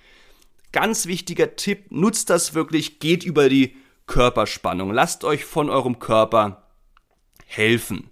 Ganz 0.72 1.06
wichtiger 1.06 1.56
Tipp, 1.56 1.92
nutzt 1.92 2.30
das 2.30 2.54
wirklich, 2.54 3.00
geht 3.00 3.24
über 3.24 3.50
die 3.50 3.76
Körperspannung. 4.08 4.92
Lasst 4.92 5.24
euch 5.24 5.46
von 5.46 5.70
eurem 5.70 6.00
Körper 6.00 6.68
helfen. 7.46 8.10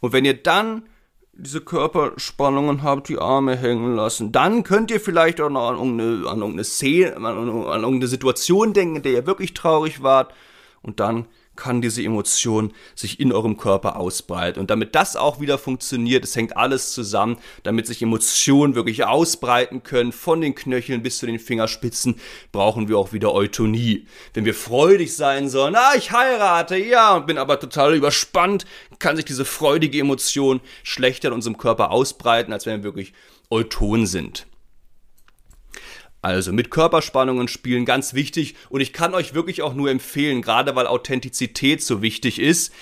Und 0.00 0.12
wenn 0.12 0.24
ihr 0.24 0.40
dann 0.40 0.88
diese 1.36 1.60
Körperspannungen 1.60 2.82
habt, 2.82 3.08
die 3.08 3.18
Arme 3.18 3.56
hängen 3.56 3.96
lassen, 3.96 4.32
dann 4.32 4.62
könnt 4.62 4.90
ihr 4.90 5.00
vielleicht 5.00 5.40
auch 5.40 5.50
noch 5.50 5.68
an 5.68 5.76
irgendeine, 5.76 6.28
an 6.28 6.38
irgendeine 6.38 6.64
Szene, 6.64 7.16
an 7.16 7.82
irgendeine 7.82 8.06
Situation 8.06 8.72
denken, 8.72 8.96
in 8.96 9.02
der 9.02 9.12
ihr 9.12 9.26
wirklich 9.26 9.54
traurig 9.54 10.02
wart. 10.02 10.32
Und 10.82 11.00
dann 11.00 11.26
kann 11.56 11.82
diese 11.82 12.02
Emotion 12.02 12.72
sich 12.94 13.20
in 13.20 13.32
eurem 13.32 13.56
Körper 13.56 13.96
ausbreiten. 13.96 14.60
Und 14.60 14.70
damit 14.70 14.94
das 14.94 15.16
auch 15.16 15.40
wieder 15.40 15.58
funktioniert, 15.58 16.24
es 16.24 16.36
hängt 16.36 16.56
alles 16.56 16.92
zusammen, 16.92 17.38
damit 17.62 17.86
sich 17.86 18.02
Emotionen 18.02 18.74
wirklich 18.74 19.04
ausbreiten 19.04 19.82
können, 19.82 20.12
von 20.12 20.40
den 20.40 20.54
Knöcheln 20.54 21.02
bis 21.02 21.18
zu 21.18 21.26
den 21.26 21.38
Fingerspitzen, 21.38 22.16
brauchen 22.52 22.88
wir 22.88 22.98
auch 22.98 23.12
wieder 23.12 23.32
Eutonie. 23.32 24.06
Wenn 24.32 24.44
wir 24.44 24.54
freudig 24.54 25.14
sein 25.14 25.48
sollen, 25.48 25.76
ah, 25.76 25.94
ich 25.96 26.12
heirate, 26.12 26.76
ja, 26.76 27.14
und 27.16 27.26
bin 27.26 27.38
aber 27.38 27.60
total 27.60 27.94
überspannt, 27.94 28.66
kann 28.98 29.16
sich 29.16 29.24
diese 29.24 29.44
freudige 29.44 30.00
Emotion 30.00 30.60
schlechter 30.82 31.28
in 31.28 31.34
unserem 31.34 31.58
Körper 31.58 31.90
ausbreiten, 31.90 32.52
als 32.52 32.66
wenn 32.66 32.78
wir 32.78 32.84
wirklich 32.84 33.12
Euton 33.50 34.06
sind. 34.06 34.46
Also 36.24 36.54
mit 36.54 36.70
Körperspannungen 36.70 37.48
spielen 37.48 37.84
ganz 37.84 38.14
wichtig 38.14 38.54
und 38.70 38.80
ich 38.80 38.94
kann 38.94 39.12
euch 39.12 39.34
wirklich 39.34 39.60
auch 39.60 39.74
nur 39.74 39.90
empfehlen, 39.90 40.40
gerade 40.40 40.74
weil 40.74 40.86
Authentizität 40.86 41.82
so 41.82 42.00
wichtig 42.00 42.38
ist, 42.38 42.72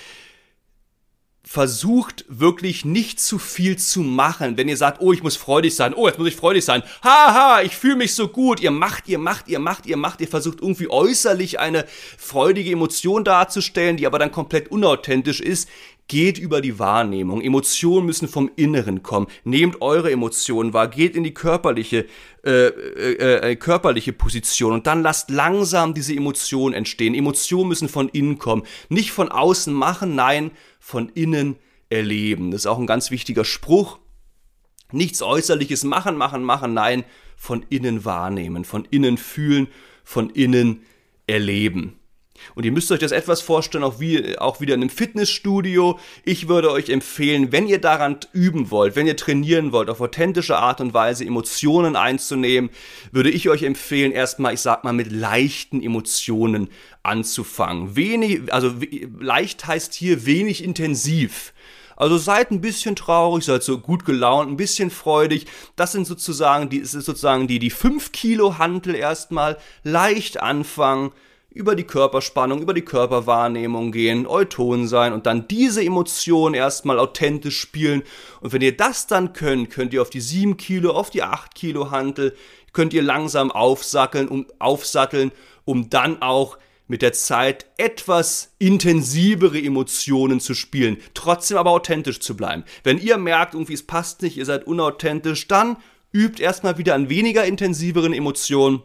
versucht 1.43 2.25
wirklich 2.29 2.85
nicht 2.85 3.19
zu 3.19 3.41
viel 3.41 3.77
zu 3.77 4.03
machen. 4.03 4.57
Wenn 4.57 4.69
ihr 4.69 4.77
sagt, 4.77 5.01
oh, 5.01 5.13
ich 5.13 5.25
muss 5.25 5.37
freudig 5.37 5.75
sein, 5.75 5.93
oh, 5.93 6.07
jetzt 6.07 6.21
muss 6.21 6.29
ich 6.29 6.37
freudig 6.37 6.65
sein, 6.65 6.85
haha, 7.03 7.63
ich 7.63 7.77
fühle 7.77 7.97
mich 7.97 8.15
so 8.15 8.29
gut. 8.29 8.61
Ihr 8.61 8.71
macht, 8.71 9.09
ihr 9.09 9.19
macht, 9.19 9.49
ihr 9.49 9.59
macht, 9.59 9.87
ihr 9.87 9.97
macht, 9.97 10.21
ihr 10.21 10.29
versucht 10.29 10.61
irgendwie 10.61 10.89
äußerlich 10.89 11.59
eine 11.59 11.85
freudige 12.17 12.71
Emotion 12.71 13.25
darzustellen, 13.25 13.97
die 13.97 14.07
aber 14.07 14.21
dann 14.21 14.31
komplett 14.31 14.71
unauthentisch 14.71 15.41
ist 15.41 15.69
geht 16.09 16.39
über 16.39 16.61
die 16.61 16.79
Wahrnehmung. 16.79 17.41
Emotionen 17.41 18.07
müssen 18.07 18.29
vom 18.29 18.51
Inneren 18.57 19.03
kommen. 19.03 19.29
Nehmt 19.45 19.81
eure 19.81 20.11
Emotionen 20.11 20.73
wahr, 20.73 20.89
geht 20.89 21.17
in 21.17 21.25
die 21.25 21.35
körperliche, 21.35 22.07
äh, 22.45 22.67
äh, 22.67 23.51
äh, 23.53 23.57
körperliche 23.57 24.13
Position 24.13 24.73
und 24.73 24.87
dann 24.87 25.03
lasst 25.03 25.31
langsam 25.31 25.95
diese 25.95 26.15
Emotionen 26.15 26.75
entstehen. 26.75 27.15
Emotionen 27.15 27.69
müssen 27.69 27.89
von 27.89 28.09
innen 28.09 28.39
kommen. 28.39 28.65
Nicht 28.89 29.13
von 29.13 29.31
außen 29.31 29.73
machen, 29.73 30.15
nein, 30.15 30.51
von 30.81 31.09
innen 31.09 31.57
erleben. 31.89 32.51
Das 32.51 32.63
ist 32.63 32.67
auch 32.67 32.79
ein 32.79 32.87
ganz 32.87 33.11
wichtiger 33.11 33.45
Spruch. 33.45 33.99
Nichts 34.93 35.23
Äußerliches 35.23 35.85
machen, 35.85 36.17
machen, 36.17 36.45
machen, 36.45 36.75
nein, 36.75 37.05
von 37.37 37.65
innen 37.71 38.05
wahrnehmen, 38.05 38.65
von 38.65 38.87
innen 38.91 39.17
fühlen, 39.17 39.69
von 40.05 40.31
innen 40.31 40.83
erleben. 41.27 41.99
Und 42.55 42.65
ihr 42.65 42.73
müsst 42.73 42.91
euch 42.93 43.01
das 43.01 43.13
etwas 43.13 43.41
vorstellen, 43.41 43.85
auch, 43.85 44.01
wie, 44.01 44.39
auch 44.39 44.61
wieder 44.61 44.75
in 44.75 44.81
einem 44.81 44.91
Fitnessstudio. 44.91 45.99
Ich 46.25 46.49
würde 46.49 46.71
euch 46.71 46.89
empfehlen, 46.89 47.53
wenn 47.53 47.67
ihr 47.67 47.81
daran 47.81 48.19
üben 48.33 48.71
wollt, 48.71 48.97
wenn 48.97 49.07
ihr 49.07 49.17
trainieren 49.17 49.73
wollt, 49.73 49.91
auf 49.91 50.01
authentische 50.01 50.59
Art 50.59 50.81
und 50.81 50.95
Weise 50.95 51.25
Emotionen 51.25 51.97
einzunehmen, 51.97 52.71
würde 53.11 53.31
ich 53.31 53.49
euch 53.49 53.63
empfehlen, 53.63 54.13
erstmal, 54.13 54.55
ich 54.55 54.61
sag 54.61 54.85
mal, 54.85 54.93
mit 54.93 55.11
leichten 55.11 55.83
Emotionen 55.83 56.69
anzufangen. 57.03 57.97
Wenig, 57.97 58.53
also 58.53 58.73
leicht 59.19 59.67
heißt 59.67 59.95
hier 59.95 60.27
wenig 60.27 60.63
intensiv. 60.63 61.53
Also 61.97 62.19
seid 62.19 62.51
ein 62.51 62.61
bisschen 62.61 62.97
traurig, 62.97 63.45
seid 63.45 63.63
so 63.63 63.79
gut 63.79 64.05
gelaunt, 64.05 64.51
ein 64.51 64.57
bisschen 64.57 64.91
freudig. 64.91 65.47
Das 65.77 65.93
sind 65.93 66.07
sozusagen 66.07 66.69
die, 66.69 66.79
ist 66.79 66.93
sozusagen 66.93 67.47
die, 67.47 67.59
die 67.59 67.71
5 67.71 68.13
Kilo 68.13 68.59
Hantel 68.59 68.95
erstmal 68.95 69.59
leicht 69.85 70.41
anfangen 70.41 71.13
über 71.55 71.75
die 71.75 71.85
Körperspannung, 71.85 72.63
über 72.63 72.75
die 72.75 72.83
Körperwahrnehmung 72.83 73.93
gehen, 73.93 74.27
Euton 74.27 74.89
sein 74.89 75.13
und 75.13 75.27
dann 75.27 75.49
diese 75.49 75.85
Emotion 75.85 76.55
erstmal 76.55 76.99
authentisch 76.99 77.61
spielen. 77.61 78.03
Und 78.41 78.53
wenn 78.53 78.63
ihr 78.63 78.77
das 78.77 79.07
dann 79.07 79.33
könnt, 79.33 79.71
könnt 79.71 79.93
ihr 79.93 80.03
auf 80.03 80.11
die 80.11 80.21
7 80.21 80.57
Kilo, 80.57 80.93
auf 80.93 81.11
die 81.11 81.23
8 81.23 81.55
Kilo 81.55 81.91
Hantel, 81.91 82.35
könnt 82.73 82.95
ihr 82.95 83.03
langsam 83.03 83.51
aufsackeln, 83.51 84.29
um, 84.29 84.47
aufsatteln, 84.59 85.31
um 85.65 85.91
dann 85.91 86.23
auch 86.23 86.59
mit 86.89 87.03
der 87.03 87.13
Zeit 87.13 87.67
etwas 87.77 88.55
intensivere 88.59 89.59
Emotionen 89.59 90.41
zu 90.41 90.55
spielen, 90.55 90.99
trotzdem 91.15 91.57
aber 91.57 91.71
authentisch 91.71 92.21
zu 92.21 92.37
bleiben. 92.37 92.65
Wenn 92.83 92.99
ihr 92.99 93.19
merkt, 93.19 93.55
irgendwie 93.55 93.75
es 93.75 93.87
passt 93.87 94.23
nicht, 94.23 94.37
ihr 94.37 94.45
seid 94.47 94.67
unauthentisch, 94.67 95.49
dann 95.49 95.77
übt 96.13 96.43
erstmal 96.43 96.79
wieder 96.79 96.95
an 96.95 97.09
weniger 97.09 97.45
intensiveren 97.45 98.13
Emotionen 98.13 98.83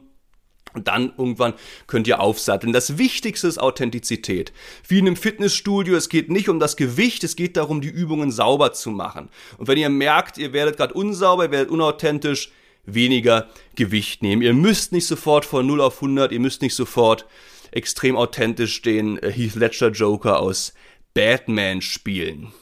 und 0.77 0.87
dann 0.87 1.11
irgendwann 1.17 1.53
könnt 1.87 2.07
ihr 2.07 2.21
aufsatteln. 2.21 2.71
Das 2.71 2.97
Wichtigste 2.97 3.47
ist 3.47 3.57
Authentizität. 3.57 4.53
Wie 4.87 4.99
in 4.99 5.07
einem 5.07 5.15
Fitnessstudio, 5.15 5.95
es 5.95 6.07
geht 6.07 6.29
nicht 6.29 6.49
um 6.49 6.59
das 6.59 6.77
Gewicht, 6.77 7.23
es 7.23 7.35
geht 7.35 7.57
darum, 7.57 7.81
die 7.81 7.89
Übungen 7.89 8.31
sauber 8.31 8.73
zu 8.73 8.91
machen. 8.91 9.29
Und 9.57 9.67
wenn 9.67 9.77
ihr 9.77 9.89
merkt, 9.89 10.37
ihr 10.37 10.53
werdet 10.53 10.77
gerade 10.77 10.93
unsauber, 10.93 11.45
ihr 11.45 11.51
werdet 11.51 11.71
unauthentisch, 11.71 12.51
weniger 12.85 13.49
Gewicht 13.75 14.21
nehmen. 14.21 14.41
Ihr 14.41 14.53
müsst 14.53 14.91
nicht 14.91 15.07
sofort 15.07 15.45
von 15.45 15.65
0 15.65 15.81
auf 15.81 15.95
100, 15.95 16.31
ihr 16.31 16.39
müsst 16.39 16.61
nicht 16.61 16.75
sofort 16.75 17.25
extrem 17.71 18.15
authentisch 18.15 18.81
den 18.81 19.17
äh, 19.17 19.31
Heath 19.31 19.55
Ledger 19.55 19.89
Joker 19.89 20.39
aus 20.39 20.73
Batman 21.13 21.81
spielen. 21.81 22.53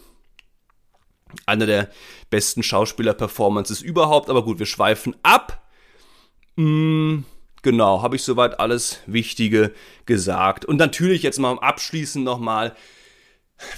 Einer 1.45 1.65
der 1.65 1.91
besten 2.29 2.63
Schauspieler-Performances 2.63 3.81
überhaupt, 3.81 4.29
aber 4.29 4.43
gut, 4.43 4.57
wir 4.57 4.65
schweifen 4.65 5.15
ab. 5.21 5.69
Mmh 6.55 7.25
Genau, 7.65 8.03
habe 8.03 8.15
ich 8.15 8.21
soweit 8.21 8.59
alles 8.59 8.99
Wichtige 9.07 9.73
gesagt. 10.05 10.65
Und 10.65 10.77
natürlich 10.77 11.23
jetzt 11.23 11.39
mal 11.39 11.57
abschließend 11.57 12.23
nochmal, 12.23 12.75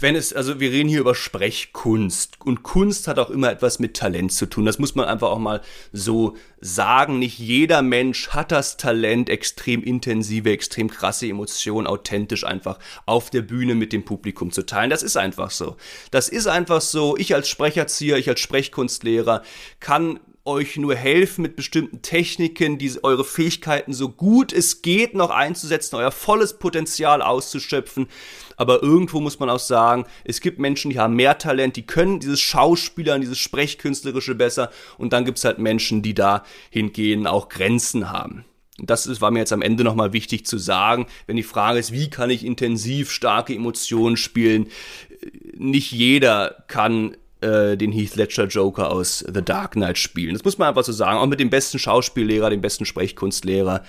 wenn 0.01 0.17
es, 0.17 0.33
also 0.33 0.59
wir 0.59 0.71
reden 0.71 0.89
hier 0.89 0.99
über 0.99 1.15
Sprechkunst 1.15 2.41
und 2.43 2.63
Kunst 2.63 3.07
hat 3.07 3.17
auch 3.17 3.29
immer 3.29 3.49
etwas 3.49 3.79
mit 3.79 3.95
Talent 3.95 4.33
zu 4.33 4.45
tun. 4.45 4.65
Das 4.65 4.77
muss 4.77 4.95
man 4.95 5.05
einfach 5.05 5.29
auch 5.29 5.39
mal 5.39 5.61
so 5.93 6.35
sagen. 6.59 7.19
Nicht 7.19 7.39
jeder 7.39 7.81
Mensch 7.81 8.27
hat 8.31 8.51
das 8.51 8.75
Talent, 8.75 9.29
extrem 9.29 9.81
intensive, 9.83 10.51
extrem 10.51 10.89
krasse 10.89 11.29
Emotionen 11.29 11.87
authentisch 11.87 12.43
einfach 12.43 12.79
auf 13.05 13.29
der 13.29 13.41
Bühne 13.41 13.73
mit 13.73 13.93
dem 13.93 14.03
Publikum 14.03 14.51
zu 14.51 14.65
teilen. 14.65 14.89
Das 14.89 15.01
ist 15.01 15.15
einfach 15.15 15.49
so. 15.49 15.77
Das 16.11 16.27
ist 16.27 16.47
einfach 16.47 16.81
so. 16.81 17.15
Ich 17.15 17.33
als 17.33 17.47
Sprecherzieher, 17.47 18.17
ich 18.17 18.27
als 18.27 18.41
Sprechkunstlehrer 18.41 19.43
kann 19.79 20.19
euch 20.47 20.77
nur 20.77 20.95
helfen 20.95 21.43
mit 21.43 21.55
bestimmten 21.55 22.01
Techniken, 22.01 22.77
die 22.77 22.91
eure 23.03 23.23
Fähigkeiten 23.23 23.93
so 23.93 24.09
gut 24.09 24.53
es 24.53 24.81
geht 24.81 25.13
noch 25.13 25.29
einzusetzen, 25.29 25.97
euer 25.97 26.11
volles 26.11 26.57
Potenzial 26.57 27.21
auszuschöpfen. 27.21 28.07
Aber 28.55 28.81
irgendwo 28.81 29.19
muss 29.19 29.39
man 29.39 29.49
auch 29.49 29.59
sagen, 29.59 30.05
es 30.23 30.41
gibt 30.41 30.57
Menschen, 30.57 30.89
die 30.89 30.99
haben 30.99 31.15
mehr 31.15 31.37
Talent, 31.37 31.75
die 31.75 31.85
können 31.85 32.19
dieses 32.19 32.39
Schauspielern, 32.39 33.21
dieses 33.21 33.37
Sprechkünstlerische 33.37 34.33
besser. 34.33 34.71
Und 34.97 35.13
dann 35.13 35.25
gibt 35.25 35.37
es 35.37 35.45
halt 35.45 35.59
Menschen, 35.59 36.01
die 36.01 36.15
da 36.15 36.43
hingehen 36.71 37.27
auch 37.27 37.49
Grenzen 37.49 38.11
haben. 38.11 38.45
Das 38.79 39.21
war 39.21 39.31
mir 39.31 39.39
jetzt 39.39 39.53
am 39.53 39.63
Ende 39.63 39.83
nochmal 39.83 40.13
wichtig 40.13 40.45
zu 40.45 40.57
sagen, 40.57 41.07
wenn 41.25 41.35
die 41.35 41.43
Frage 41.43 41.79
ist, 41.79 41.91
wie 41.91 42.09
kann 42.09 42.29
ich 42.29 42.45
intensiv 42.45 43.11
starke 43.11 43.53
Emotionen 43.53 44.17
spielen? 44.17 44.67
Nicht 45.55 45.91
jeder 45.91 46.63
kann 46.67 47.17
äh, 47.41 47.77
den 47.77 47.91
Heath 47.91 48.15
Ledger 48.15 48.45
Joker 48.45 48.91
aus 48.91 49.19
The 49.19 49.41
Dark 49.43 49.73
Knight 49.73 49.97
spielen. 49.97 50.33
Das 50.33 50.43
muss 50.43 50.57
man 50.57 50.69
einfach 50.69 50.83
so 50.83 50.91
sagen. 50.91 51.19
Auch 51.19 51.27
mit 51.27 51.39
dem 51.39 51.49
besten 51.49 51.79
Schauspiellehrer, 51.79 52.49
dem 52.49 52.61
besten 52.61 52.85
Sprechkunstlehrer 52.85 53.83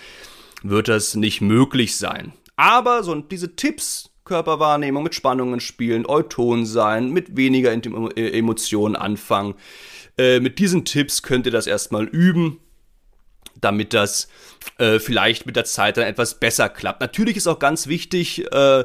wird 0.62 0.88
das 0.88 1.14
nicht 1.14 1.40
möglich 1.40 1.96
sein. 1.96 2.32
Aber 2.56 3.02
so 3.02 3.14
diese 3.14 3.54
Tipps, 3.54 4.10
Körperwahrnehmung, 4.24 5.02
mit 5.02 5.14
Spannungen 5.14 5.60
spielen, 5.60 6.06
Euton 6.06 6.66
sein, 6.66 7.10
mit 7.10 7.36
weniger 7.36 7.72
äh, 7.72 8.38
Emotionen 8.38 8.96
anfangen. 8.96 9.54
Äh, 10.18 10.40
mit 10.40 10.58
diesen 10.58 10.84
Tipps 10.84 11.22
könnt 11.22 11.46
ihr 11.46 11.52
das 11.52 11.66
erstmal 11.66 12.04
üben, 12.04 12.60
damit 13.60 13.94
das 13.94 14.28
äh, 14.78 14.98
vielleicht 14.98 15.46
mit 15.46 15.56
der 15.56 15.64
Zeit 15.64 15.96
dann 15.96 16.04
etwas 16.04 16.38
besser 16.38 16.68
klappt. 16.68 17.00
Natürlich 17.00 17.36
ist 17.36 17.46
auch 17.46 17.58
ganz 17.58 17.86
wichtig, 17.86 18.44
äh, 18.52 18.84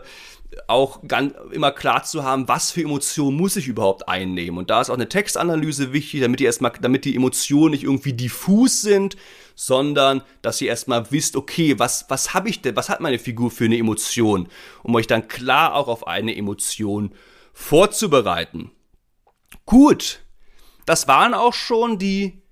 auch 0.67 1.01
ganz, 1.07 1.33
immer 1.51 1.71
klar 1.71 2.03
zu 2.03 2.23
haben, 2.23 2.47
was 2.47 2.71
für 2.71 2.81
Emotionen 2.81 3.37
muss 3.37 3.55
ich 3.55 3.67
überhaupt 3.67 4.07
einnehmen. 4.07 4.57
Und 4.57 4.69
da 4.69 4.81
ist 4.81 4.89
auch 4.89 4.95
eine 4.95 5.09
Textanalyse 5.09 5.93
wichtig, 5.93 6.21
damit 6.21 6.41
ihr 6.41 6.47
erstmal, 6.47 6.73
damit 6.81 7.05
die 7.05 7.15
Emotionen 7.15 7.71
nicht 7.71 7.83
irgendwie 7.83 8.13
diffus 8.13 8.81
sind, 8.81 9.17
sondern 9.55 10.21
dass 10.41 10.61
ihr 10.61 10.69
erstmal 10.69 11.11
wisst, 11.11 11.35
okay, 11.35 11.79
was, 11.79 12.05
was 12.09 12.33
habe 12.33 12.49
ich 12.49 12.61
denn, 12.61 12.75
was 12.75 12.89
hat 12.89 13.01
meine 13.01 13.19
Figur 13.19 13.51
für 13.51 13.65
eine 13.65 13.77
Emotion, 13.77 14.47
um 14.83 14.95
euch 14.95 15.07
dann 15.07 15.27
klar 15.27 15.75
auch 15.75 15.87
auf 15.87 16.07
eine 16.07 16.35
Emotion 16.35 17.13
vorzubereiten. 17.53 18.71
Gut, 19.65 20.21
das 20.85 21.07
waren 21.07 21.33
auch 21.33 21.53
schon 21.53 21.97
die 21.97 22.42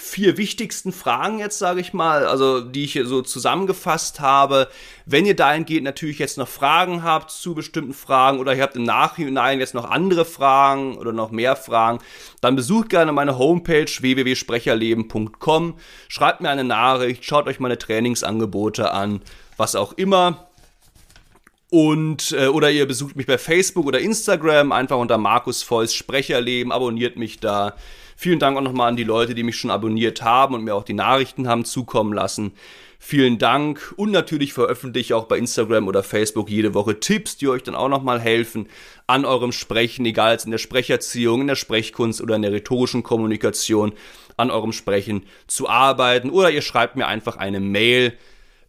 vier 0.00 0.38
wichtigsten 0.38 0.92
Fragen 0.92 1.38
jetzt, 1.38 1.58
sage 1.58 1.80
ich 1.80 1.92
mal, 1.92 2.26
also 2.26 2.60
die 2.60 2.84
ich 2.84 2.92
hier 2.92 3.06
so 3.06 3.20
zusammengefasst 3.20 4.18
habe. 4.18 4.68
Wenn 5.04 5.26
ihr 5.26 5.36
dahingehend 5.36 5.84
natürlich 5.84 6.18
jetzt 6.18 6.38
noch 6.38 6.48
Fragen 6.48 7.02
habt 7.02 7.30
zu 7.30 7.54
bestimmten 7.54 7.92
Fragen 7.92 8.38
oder 8.38 8.54
ihr 8.54 8.62
habt 8.62 8.76
im 8.76 8.84
Nachhinein 8.84 9.60
jetzt 9.60 9.74
noch 9.74 9.88
andere 9.88 10.24
Fragen 10.24 10.96
oder 10.96 11.12
noch 11.12 11.30
mehr 11.30 11.54
Fragen, 11.54 11.98
dann 12.40 12.56
besucht 12.56 12.88
gerne 12.88 13.12
meine 13.12 13.38
Homepage 13.38 13.86
www.sprecherleben.com, 13.86 15.74
schreibt 16.08 16.40
mir 16.40 16.48
eine 16.48 16.64
Nachricht, 16.64 17.24
schaut 17.24 17.46
euch 17.46 17.60
meine 17.60 17.78
Trainingsangebote 17.78 18.92
an, 18.92 19.20
was 19.58 19.76
auch 19.76 19.92
immer. 19.92 20.48
Und 21.70 22.32
äh, 22.32 22.48
oder 22.48 22.70
ihr 22.70 22.86
besucht 22.86 23.16
mich 23.16 23.26
bei 23.26 23.38
Facebook 23.38 23.86
oder 23.86 24.00
Instagram 24.00 24.72
einfach 24.72 24.96
unter 24.96 25.18
Markus 25.18 25.62
Volls 25.62 25.94
Sprecherleben, 25.94 26.72
abonniert 26.72 27.16
mich 27.16 27.38
da. 27.38 27.74
Vielen 28.22 28.38
Dank 28.38 28.58
auch 28.58 28.60
nochmal 28.60 28.90
an 28.90 28.96
die 28.96 29.04
Leute, 29.04 29.34
die 29.34 29.42
mich 29.42 29.56
schon 29.56 29.70
abonniert 29.70 30.20
haben 30.20 30.54
und 30.54 30.62
mir 30.62 30.74
auch 30.74 30.84
die 30.84 30.92
Nachrichten 30.92 31.48
haben 31.48 31.64
zukommen 31.64 32.12
lassen. 32.12 32.52
Vielen 32.98 33.38
Dank 33.38 33.94
und 33.96 34.10
natürlich 34.10 34.52
veröffentliche 34.52 35.06
ich 35.06 35.14
auch 35.14 35.24
bei 35.24 35.38
Instagram 35.38 35.88
oder 35.88 36.02
Facebook 36.02 36.50
jede 36.50 36.74
Woche 36.74 37.00
Tipps, 37.00 37.38
die 37.38 37.48
euch 37.48 37.62
dann 37.62 37.74
auch 37.74 37.88
nochmal 37.88 38.20
helfen, 38.20 38.68
an 39.06 39.24
eurem 39.24 39.52
Sprechen, 39.52 40.04
egal 40.04 40.32
jetzt 40.32 40.44
in 40.44 40.50
der 40.50 40.58
Sprecherziehung, 40.58 41.40
in 41.40 41.46
der 41.46 41.54
Sprechkunst 41.54 42.20
oder 42.20 42.36
in 42.36 42.42
der 42.42 42.52
rhetorischen 42.52 43.02
Kommunikation, 43.02 43.94
an 44.36 44.50
eurem 44.50 44.72
Sprechen 44.72 45.24
zu 45.46 45.70
arbeiten. 45.70 46.28
Oder 46.28 46.50
ihr 46.50 46.60
schreibt 46.60 46.96
mir 46.96 47.06
einfach 47.06 47.38
eine 47.38 47.60
Mail 47.60 48.12